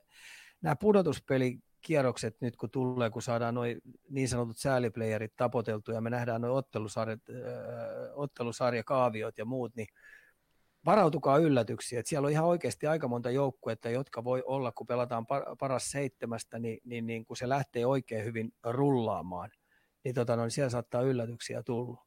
[0.62, 6.11] nämä pudotuspeli kierrokset nyt, kun tulee, kun saadaan noin niin sanotut sääliplayerit tapoteltu ja me
[6.11, 7.37] nähdään noin ottelusarjat, äh,
[8.14, 9.89] ottelusarjakaaviot ja muut, niin
[10.87, 11.99] varautukaa yllätyksiä.
[11.99, 15.91] Että siellä on ihan oikeasti aika monta joukkuetta, jotka voi olla, kun pelataan par- paras
[15.91, 19.51] seitsemästä, niin, niin, niin kun se lähtee oikein hyvin rullaamaan,
[20.05, 22.05] niin, tota, no, niin siellä saattaa yllätyksiä tulla.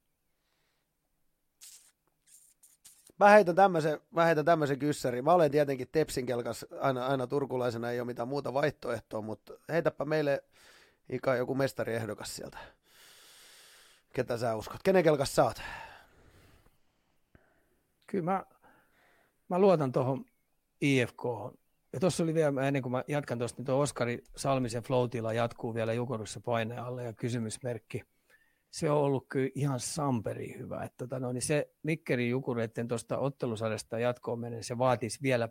[3.19, 5.23] Mä heitän tämmöisen, mä heitän tämmöisen kyssärin.
[5.23, 10.05] Mä olen tietenkin Tepsin kelkas, aina, aina turkulaisena ei ole mitään muuta vaihtoehtoa, mutta heitäpä
[10.05, 10.43] meille
[11.09, 12.57] Ika joku mestariehdokas sieltä.
[14.13, 14.83] Ketä sä uskot?
[14.83, 15.61] Kenen kelkas sä oot?
[18.07, 18.43] Kyllä mä,
[19.49, 20.25] mä luotan tuohon
[20.81, 21.23] IFK.
[21.97, 25.73] Ja tuossa oli vielä, ennen kuin mä jatkan tuosta, niin tuo Oskari Salmisen floatilla jatkuu
[25.73, 28.01] vielä Jukorussa painealle ja kysymysmerkki–
[28.71, 30.83] se on ollut kyllä ihan samperi hyvä.
[30.83, 35.49] Että tota, no, niin se Mikkeri Jukureiden tuosta ottelusarjasta jatkoon menen, se vaatisi vielä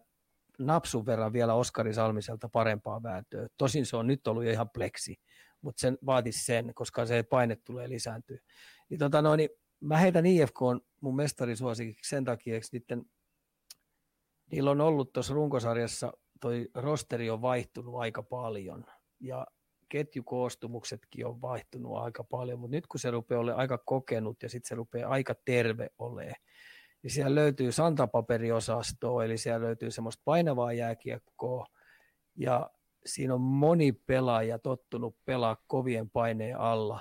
[0.58, 3.46] napsun verran vielä Oskari Salmiselta parempaa vääntöä.
[3.56, 5.16] Tosin se on nyt ollut jo ihan pleksi,
[5.60, 8.38] mutta sen vaatisi sen, koska se paine tulee lisääntyä.
[8.88, 9.50] Niin, tota, no, niin
[9.80, 13.04] mä heitän IFK on mun mestarisuosikiksi sen takia, että niiden,
[14.50, 18.84] niillä on ollut tuossa runkosarjassa, toi rosteri on vaihtunut aika paljon.
[19.20, 19.46] Ja
[19.88, 24.68] ketjukoostumuksetkin on vaihtunut aika paljon, mutta nyt kun se rupeaa olemaan aika kokenut ja sitten
[24.68, 26.42] se rupeaa aika terve olemaan,
[27.02, 31.66] niin siellä löytyy santapaperiosastoa, eli siellä löytyy semmoista painavaa jääkiekkoa,
[32.36, 32.70] ja
[33.06, 37.00] siinä on moni pelaaja tottunut pelaa kovien paineen alla,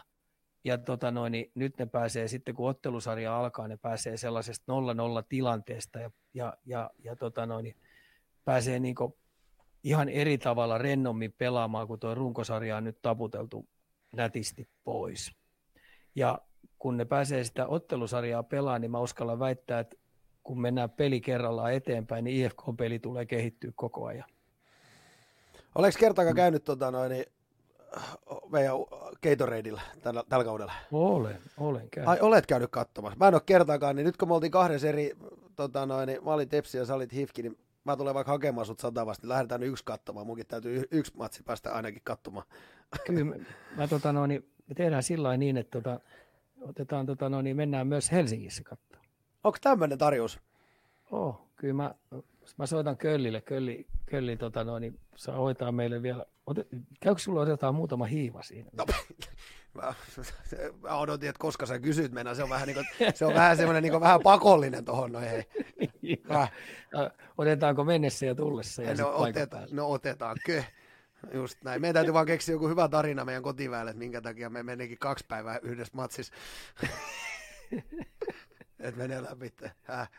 [0.64, 4.74] ja tota noin, niin nyt ne pääsee sitten, kun ottelusarja alkaa, ne pääsee sellaisesta
[5.22, 7.76] 0-0 tilanteesta, ja, ja, ja, ja tota noin, niin
[8.45, 8.95] pääsee niin
[9.86, 13.68] ihan eri tavalla rennommin pelaamaan, kun tuo runkosarja on nyt taputeltu
[14.12, 15.32] nätisti pois.
[16.16, 16.40] Ja
[16.80, 19.95] kun ne pääsee sitä ottelusarjaa pelaamaan, niin mä uskallan väittää, että
[20.44, 24.30] kun mennään peli kerrallaan eteenpäin, niin IFK-peli tulee kehittyä koko ajan.
[25.76, 27.26] Oletko kertaakaan käynyt tota, noin, niin,
[28.49, 28.76] meidän
[29.24, 30.74] Gatoradeilla tällä, tällä kaudella?
[30.91, 32.10] Olen, olen käynyt.
[32.10, 33.20] Ai, olet käynyt katsomassa.
[33.20, 35.12] Mä en ole kertaakaan, niin nyt kun me oltiin kahdessa eri,
[35.56, 38.66] tota, noin, niin, mä olin Tepsi ja sä olit Hifki, niin mä tulen vaikka hakemaan
[38.66, 40.28] sut satavasti, niin lähdetään nyt yksi katsomaan.
[40.28, 42.45] Munkin täytyy yksi matsi päästä ainakin katsomaan.
[43.07, 43.36] Kyllä, mä,
[43.78, 45.99] mä, tota, no, niin, me tehdään sillä niin, että tota,
[46.62, 49.07] otetaan, tota, no, niin mennään myös Helsingissä katsomaan.
[49.44, 50.40] Onko tämmöinen tarjous?
[51.12, 51.95] Oh, kyllä mä,
[52.57, 53.41] mä soitan Köllille.
[53.41, 56.26] Kölli, Kölli tota, no, niin, saa hoitaa meille vielä.
[56.45, 56.66] Ote,
[56.99, 58.70] käykö sulla otetaan muutama hiiva siinä?
[58.78, 58.86] No,
[59.76, 59.93] mä,
[60.97, 63.84] odotin, että koska sä kysyt mennä, se on vähän, niin kuin, se on vähän semmoinen
[63.84, 65.30] niin vähän pakollinen tuohon noin.
[65.30, 65.45] Hei.
[66.30, 66.47] Ja,
[67.38, 68.81] otetaanko mennessä ja tullessa?
[68.81, 70.52] Ja no, otetaan, no otetaanko?
[71.34, 71.81] Just näin.
[71.81, 75.26] Meidän täytyy vaan keksiä joku hyvä tarina meidän kotiväelle, että minkä takia me menikin kaksi
[75.27, 76.34] päivää yhdessä matsissa.
[78.88, 79.53] että menee läpi.
[79.84, 80.12] Häh.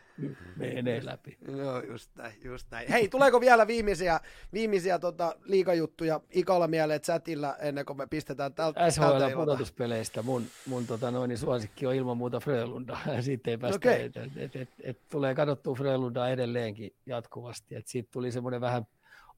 [0.55, 1.37] Menee läpi.
[1.57, 2.89] Joo, just näin, just näin.
[2.89, 4.19] Hei, tuleeko vielä viimeisiä,
[4.53, 10.87] viimeisiä tota, liikajuttuja Ikalla mieleen chatilla ennen kuin me pistetään tältä SHL pudotuspeleistä mun, mun
[10.87, 12.97] tota, noin, suosikki on ilman muuta Frölunda.
[13.21, 13.89] Siitä ei päästä.
[13.89, 14.01] Okay.
[14.01, 17.75] Et, et, et, et, tulee kadottua Frölundaa edelleenkin jatkuvasti.
[17.75, 18.87] Et siitä tuli semmoinen vähän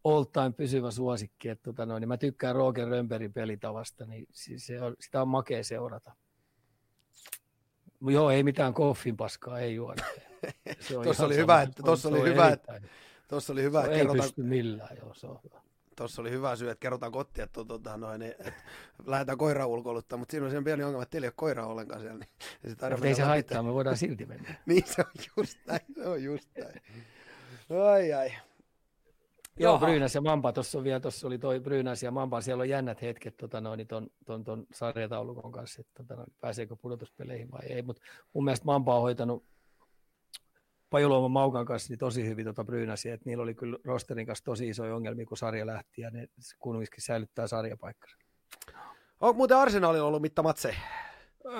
[0.03, 1.49] all time pysyvä suosikki.
[1.49, 4.27] Et, tota, noin, niin mä tykkään Roger Römberin pelitavasta, niin
[4.57, 6.15] se on, sitä on makea seurata.
[8.01, 10.03] Joo, ei mitään koffin paskaa, ei juoda.
[11.03, 12.81] Tuossa oli hyvä, että tuossa oli hyvä, että
[13.27, 15.61] tuossa oli hyvä, että ei pysty millään, joo, se on hyvä.
[15.95, 18.51] Tuossa oli hyvä syy, että kerrotaan kotiin, että, tota, noin, että
[19.05, 22.01] lähdetään koiraa ulkoiluttaa, mutta siinä on sen pieni ongelma, että teillä ei ole koiraa ollenkaan
[22.01, 22.25] siellä.
[22.63, 24.55] Niin, ja ei se haittaa, me voidaan silti mennä.
[24.65, 26.81] niin, se on just näin, se on just näin.
[27.89, 28.31] Ai ai.
[29.59, 32.69] Joo, Brynäs ja Mampa, tuossa on vielä, tuossa oli toi Brynäs ja Mampa, siellä on
[32.69, 37.65] jännät hetket tota noin, ton, ton, ton sarjataulukon kanssa, että tota noin, pääseekö pudotuspeleihin vai
[37.65, 38.01] ei, mutta
[38.33, 39.45] mun mielestä Mampa on hoitanut
[40.89, 44.69] Pajuluoman Maukan kanssa niin tosi hyvin tota Brynäsiä, että niillä oli kyllä rosterin kanssa tosi
[44.69, 46.27] isoja ongelmia, kun sarja lähti, ja ne
[46.59, 48.17] kumminkin säilyttää sarjapaikkansa.
[49.19, 50.75] Onko muuten Arsenalilla ollut mittamatse?
[51.45, 51.51] Öö,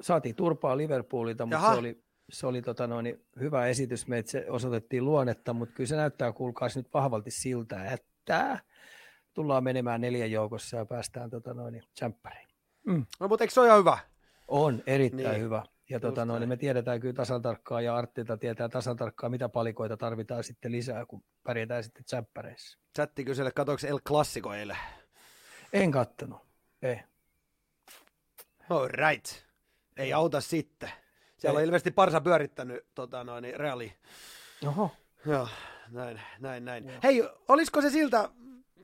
[0.00, 1.72] saatiin turpaa Liverpoolilta, mutta Jaha.
[1.72, 2.02] se oli,
[2.32, 6.76] se oli tota noin, hyvä esitys, me se osoitettiin luonnetta, mutta kyllä se näyttää kuulkaas
[6.76, 8.58] nyt vahvalti siltä, että
[9.34, 12.48] tullaan menemään neljän joukossa ja päästään tota noin, tsemppäriin.
[12.86, 13.06] Mm.
[13.20, 13.98] No mutta eikö se ole ihan hyvä?
[14.48, 15.40] On, erittäin niin.
[15.40, 15.62] hyvä.
[15.90, 19.96] Ja tota noin, me tiedetään kyllä tasan tarkkaan ja Arttilta tietää tasan tarkkaan, mitä palikoita
[19.96, 22.78] tarvitaan sitten lisää, kun pärjätään sitten tsemppäreissä.
[22.96, 24.76] Chatti kyselle, katoiko El Classico eilen?
[25.72, 26.40] En kattonut,
[26.82, 27.00] ei.
[28.70, 29.26] All right.
[29.96, 30.90] Ei auta sitten.
[31.42, 33.92] Siellä on ilmeisesti Parsa pyörittänyt tota, noin, reali.
[34.66, 34.90] Oho.
[35.26, 35.48] Joo,
[35.90, 36.88] näin, näin, näin.
[36.88, 36.98] Joo.
[37.02, 38.28] Hei, olisiko se siltä,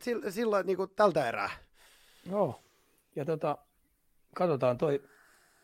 [0.03, 1.51] sillä, sillä niin kuin tältä erää?
[2.31, 2.61] Joo,
[3.17, 3.59] ja tota,
[4.35, 5.03] katsotaan toi,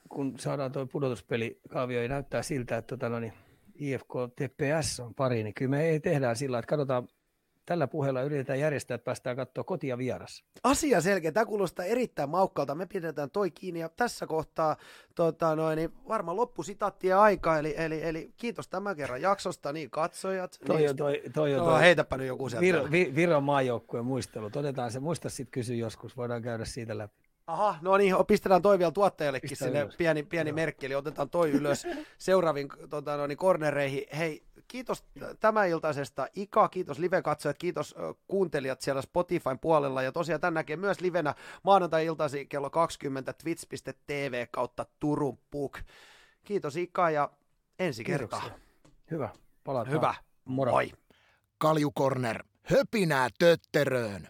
[0.09, 3.33] kun saadaan toi pudotuspelikaavio, ja näyttää siltä, että tota, no niin,
[3.75, 7.09] IFK TPS on pari, niin kyllä me ei tehdään sillä, että katsotaan
[7.67, 10.45] tällä puheella yritetään järjestää, että päästään katsoa koti ja vieras.
[10.65, 11.33] Asia selkeä.
[11.33, 12.75] Tämä kuulostaa erittäin maukkalta.
[12.75, 14.77] Me pidetään toi kiinni ja tässä kohtaa
[15.15, 17.59] tota noin, niin varmaan loppusitaattien aika.
[17.59, 20.59] Eli, eli, eli, kiitos tämän kerran jaksosta, niin katsojat.
[20.67, 22.67] Toi, niin, toi, toi, no, toi, heitäpä nyt joku sieltä.
[22.67, 24.47] Vir, vir, Viron maajoukkueen muistelu.
[24.47, 27.25] Otetaan se, muista sitten kysyä joskus, voidaan käydä siitä läpi.
[27.47, 29.97] Aha, no niin, pistetään toi vielä tuottajallekin Pistä sinne ylös.
[29.97, 31.87] pieni, pieni merkki, eli otetaan toi ylös
[32.19, 34.05] seuraaviin tota, no niin, kornereihin.
[34.19, 35.05] Hei, kiitos
[35.69, 37.95] iltaisesta Ika, kiitos live-katsojat, kiitos
[38.29, 44.87] kuuntelijat siellä Spotifyn puolella ja tosiaan tämän näkee myös livenä maanantai-iltasi kello 20 twitch.tv kautta
[45.01, 45.79] Turun Puk.
[46.45, 47.31] Kiitos Ika ja
[47.79, 48.43] ensi kertaa.
[49.11, 49.29] Hyvä,
[49.65, 49.97] palataan.
[49.97, 50.15] Hyvä,
[50.45, 50.73] moro.
[50.73, 50.93] Moi.
[51.59, 54.29] Kaljukorner, höpinää tötteröön.